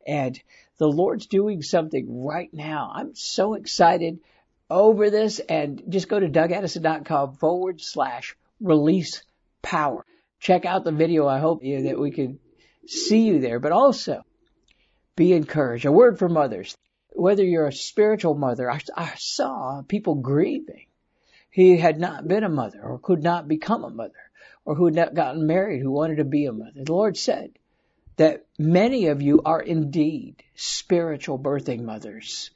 And 0.06 0.40
the 0.78 0.88
Lord's 0.88 1.26
doing 1.26 1.62
something 1.62 2.24
right 2.24 2.52
now. 2.52 2.92
I'm 2.94 3.14
so 3.14 3.54
excited 3.54 4.20
over 4.68 5.10
this 5.10 5.38
and 5.38 5.82
just 5.88 6.08
go 6.08 6.18
to 6.18 6.28
dougaddison.com 6.28 7.36
forward 7.36 7.80
slash 7.80 8.36
release 8.60 9.22
power. 9.60 10.04
Check 10.40 10.64
out 10.64 10.84
the 10.84 10.92
video. 10.92 11.28
I 11.28 11.38
hope 11.38 11.62
that 11.62 11.98
we 11.98 12.10
can 12.10 12.40
see 12.86 13.20
you 13.20 13.38
there, 13.38 13.60
but 13.60 13.70
also 13.70 14.24
be 15.16 15.32
encouraged. 15.32 15.84
A 15.84 15.92
word 15.92 16.18
for 16.18 16.28
mothers. 16.28 16.76
Whether 17.14 17.44
you're 17.44 17.66
a 17.66 17.72
spiritual 17.72 18.34
mother, 18.34 18.70
I, 18.70 18.80
I 18.96 19.12
saw 19.16 19.82
people 19.82 20.14
grieving. 20.16 20.86
He 21.50 21.76
had 21.76 22.00
not 22.00 22.26
been 22.26 22.44
a 22.44 22.48
mother 22.48 22.82
or 22.82 22.98
could 22.98 23.22
not 23.22 23.46
become 23.46 23.84
a 23.84 23.90
mother 23.90 24.14
or 24.64 24.74
who 24.74 24.86
had 24.86 24.94
not 24.94 25.14
gotten 25.14 25.46
married 25.46 25.82
who 25.82 25.90
wanted 25.90 26.16
to 26.16 26.24
be 26.24 26.46
a 26.46 26.52
mother. 26.52 26.84
The 26.84 26.92
Lord 26.92 27.16
said 27.16 27.50
that 28.16 28.46
many 28.58 29.06
of 29.08 29.20
you 29.20 29.42
are 29.44 29.60
indeed 29.60 30.42
spiritual 30.54 31.38
birthing 31.38 31.82
mothers. 31.82 32.50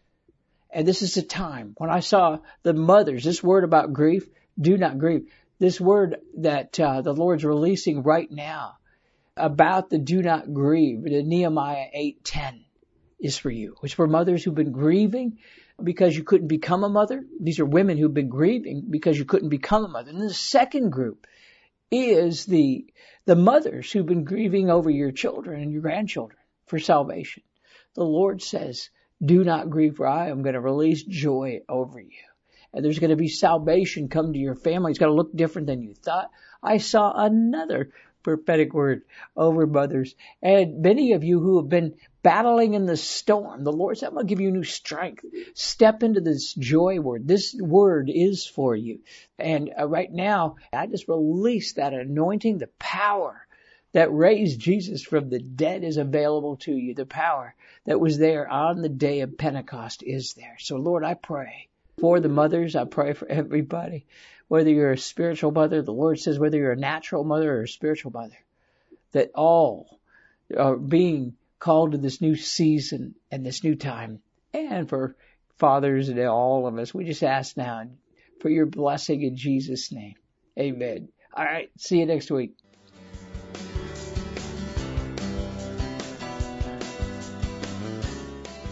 And 0.71 0.87
this 0.89 1.03
is 1.03 1.15
the 1.15 1.23
time 1.23 1.75
when 1.77 1.91
I 1.91 2.01
saw 2.01 2.39
the 2.63 2.73
mothers, 2.73 3.25
this 3.25 3.43
word 3.43 3.65
about 3.65 3.93
grief, 3.93 4.27
do 4.59 4.79
not 4.79 4.99
grieve. 4.99 5.31
This 5.59 5.81
word 5.81 6.17
that 6.39 6.79
uh, 6.81 7.03
the 7.03 7.15
Lord's 7.15 7.45
releasing 7.45 8.03
right 8.03 8.31
now 8.31 8.77
about 9.37 9.91
the 9.91 9.99
do 9.99 10.23
not 10.23 10.53
grieve, 10.53 11.01
Nehemiah 11.03 11.89
8:10 11.95 12.65
is 13.19 13.37
for 13.37 13.51
you. 13.51 13.77
It's 13.83 13.93
for 13.93 14.07
mothers 14.07 14.43
who've 14.43 14.55
been 14.55 14.73
grieving 14.73 15.39
because 15.83 16.17
you 16.17 16.25
couldn't 16.25 16.49
become 16.49 16.85
a 16.85 16.89
mother. 16.89 17.25
These 17.41 17.61
are 17.61 17.67
women 17.67 17.99
who've 17.99 18.13
been 18.13 18.29
grieving 18.29 18.87
because 18.89 19.19
you 19.19 19.25
couldn't 19.25 19.51
become 19.51 19.85
a 19.85 19.89
mother. 19.89 20.11
And 20.11 20.21
the 20.21 20.33
second 20.33 20.91
group 20.91 21.27
is 21.91 22.47
the 22.47 22.87
the 23.27 23.37
mothers 23.37 23.91
who've 23.91 24.07
been 24.07 24.25
grieving 24.25 24.71
over 24.71 24.91
your 24.91 25.13
children 25.13 25.61
and 25.61 25.73
your 25.73 25.83
grandchildren 25.83 26.39
for 26.67 26.79
salvation. 26.79 27.43
The 27.95 28.05
Lord 28.05 28.43
says, 28.43 28.91
"Do 29.25 29.45
not 29.45 29.71
grieve, 29.71 29.97
for 29.97 30.07
I 30.07 30.29
am 30.29 30.43
going 30.43 30.55
to 30.55 30.61
release 30.61 31.03
joy 31.03 31.61
over 31.69 32.01
you." 32.01 32.11
And 32.73 32.85
there's 32.85 32.99
going 32.99 33.11
to 33.11 33.17
be 33.17 33.29
salvation 33.29 34.09
come 34.09 34.33
to 34.33 34.39
your 34.39 34.55
family. 34.55 34.91
It's 34.91 34.99
going 34.99 35.11
to 35.11 35.17
look 35.17 35.35
different 35.35 35.67
than 35.67 35.83
you 35.83 35.95
thought. 35.95 36.31
I 36.63 36.79
saw 36.79 37.13
another 37.15 37.91
prophetic 38.27 38.75
word 38.75 39.03
over 39.37 39.69
mothers. 39.69 40.17
And 40.43 40.83
many 40.83 41.13
of 41.13 41.23
you 41.23 41.39
who 41.39 41.59
have 41.59 41.69
been 41.69 41.95
battling 42.25 42.75
in 42.75 42.85
the 42.85 42.97
storm, 42.97 43.63
the 43.63 43.73
Lord 43.73 43.97
said, 43.97 44.09
I'm 44.09 44.15
going 44.15 44.27
to 44.27 44.29
give 44.29 44.41
you 44.41 44.51
new 44.51 44.65
strength. 44.65 45.25
Step 45.55 46.03
into 46.03 46.21
this 46.21 46.53
joy 46.53 46.99
word. 46.99 47.29
This 47.29 47.55
word 47.55 48.11
is 48.13 48.45
for 48.45 48.75
you. 48.75 48.99
And 49.39 49.71
uh, 49.79 49.87
right 49.87 50.11
now, 50.11 50.57
I 50.73 50.89
just 50.89 51.07
release 51.07 51.75
that 51.75 51.95
anointing, 51.95 52.59
the 52.59 52.71
power 52.81 53.47
that 53.93 54.13
raised 54.13 54.59
Jesus 54.59 55.05
from 55.05 55.29
the 55.31 55.39
dead 55.39 55.85
is 55.85 55.97
available 55.97 56.57
to 56.57 56.73
you. 56.73 56.95
The 56.95 57.07
power 57.07 57.55
that 57.85 58.01
was 58.01 58.19
there 58.19 58.49
on 58.49 58.83
the 58.83 58.89
day 58.89 59.21
of 59.21 59.39
Pentecost 59.39 60.03
is 60.03 60.35
there. 60.35 60.57
So 60.59 60.77
Lord, 60.79 61.05
I 61.05 61.15
pray 61.15 61.69
for 61.99 62.21
the 62.21 62.29
mothers. 62.29 62.77
I 62.77 62.85
pray 62.85 63.13
for 63.13 63.29
everybody. 63.29 64.07
Whether 64.49 64.71
you're 64.71 64.93
a 64.93 64.99
spiritual 64.99 65.51
mother, 65.51 65.83
the 65.83 65.93
Lord 65.93 66.19
says 66.21 66.39
whether 66.39 66.57
you're 66.57 66.73
a 66.73 66.77
natural 66.77 67.25
mother 67.25 67.59
or 67.59 67.63
a 67.63 67.69
spiritual 67.69 68.13
mother, 68.13 68.37
that 69.13 69.31
all 69.35 70.01
are 70.57 70.77
being 70.77 71.35
called 71.59 71.93
to 71.93 71.99
this 71.99 72.21
new 72.21 72.37
season 72.37 73.15
and 73.31 73.45
this 73.45 73.65
new 73.65 73.75
time. 73.75 74.21
And 74.53 74.89
for 74.89 75.17
fathers 75.59 76.09
and 76.09 76.21
all 76.21 76.67
of 76.67 76.79
us, 76.79 76.95
we 76.95 77.05
just 77.05 77.23
ask 77.23 77.57
now 77.57 77.89
for 78.41 78.51
your 78.51 78.67
blessing 78.67 79.23
in 79.23 79.37
Jesus' 79.37 79.91
name. 79.91 80.15
Amen. 80.59 81.09
All 81.35 81.45
right. 81.45 81.71
See 81.79 81.99
you 81.99 82.07
next 82.07 82.31
week. 82.31 82.57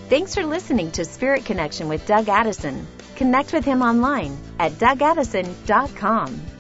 Thanks 0.09 0.35
for 0.35 0.45
listening 0.45 0.93
to 0.93 1.05
Spirit 1.05 1.45
Connection 1.45 1.89
with 1.89 2.07
Doug 2.07 2.29
Addison. 2.29 2.87
Connect 3.17 3.53
with 3.53 3.65
him 3.65 3.83
online 3.83 4.37
at 4.59 4.73
dougaddison.com. 4.73 6.54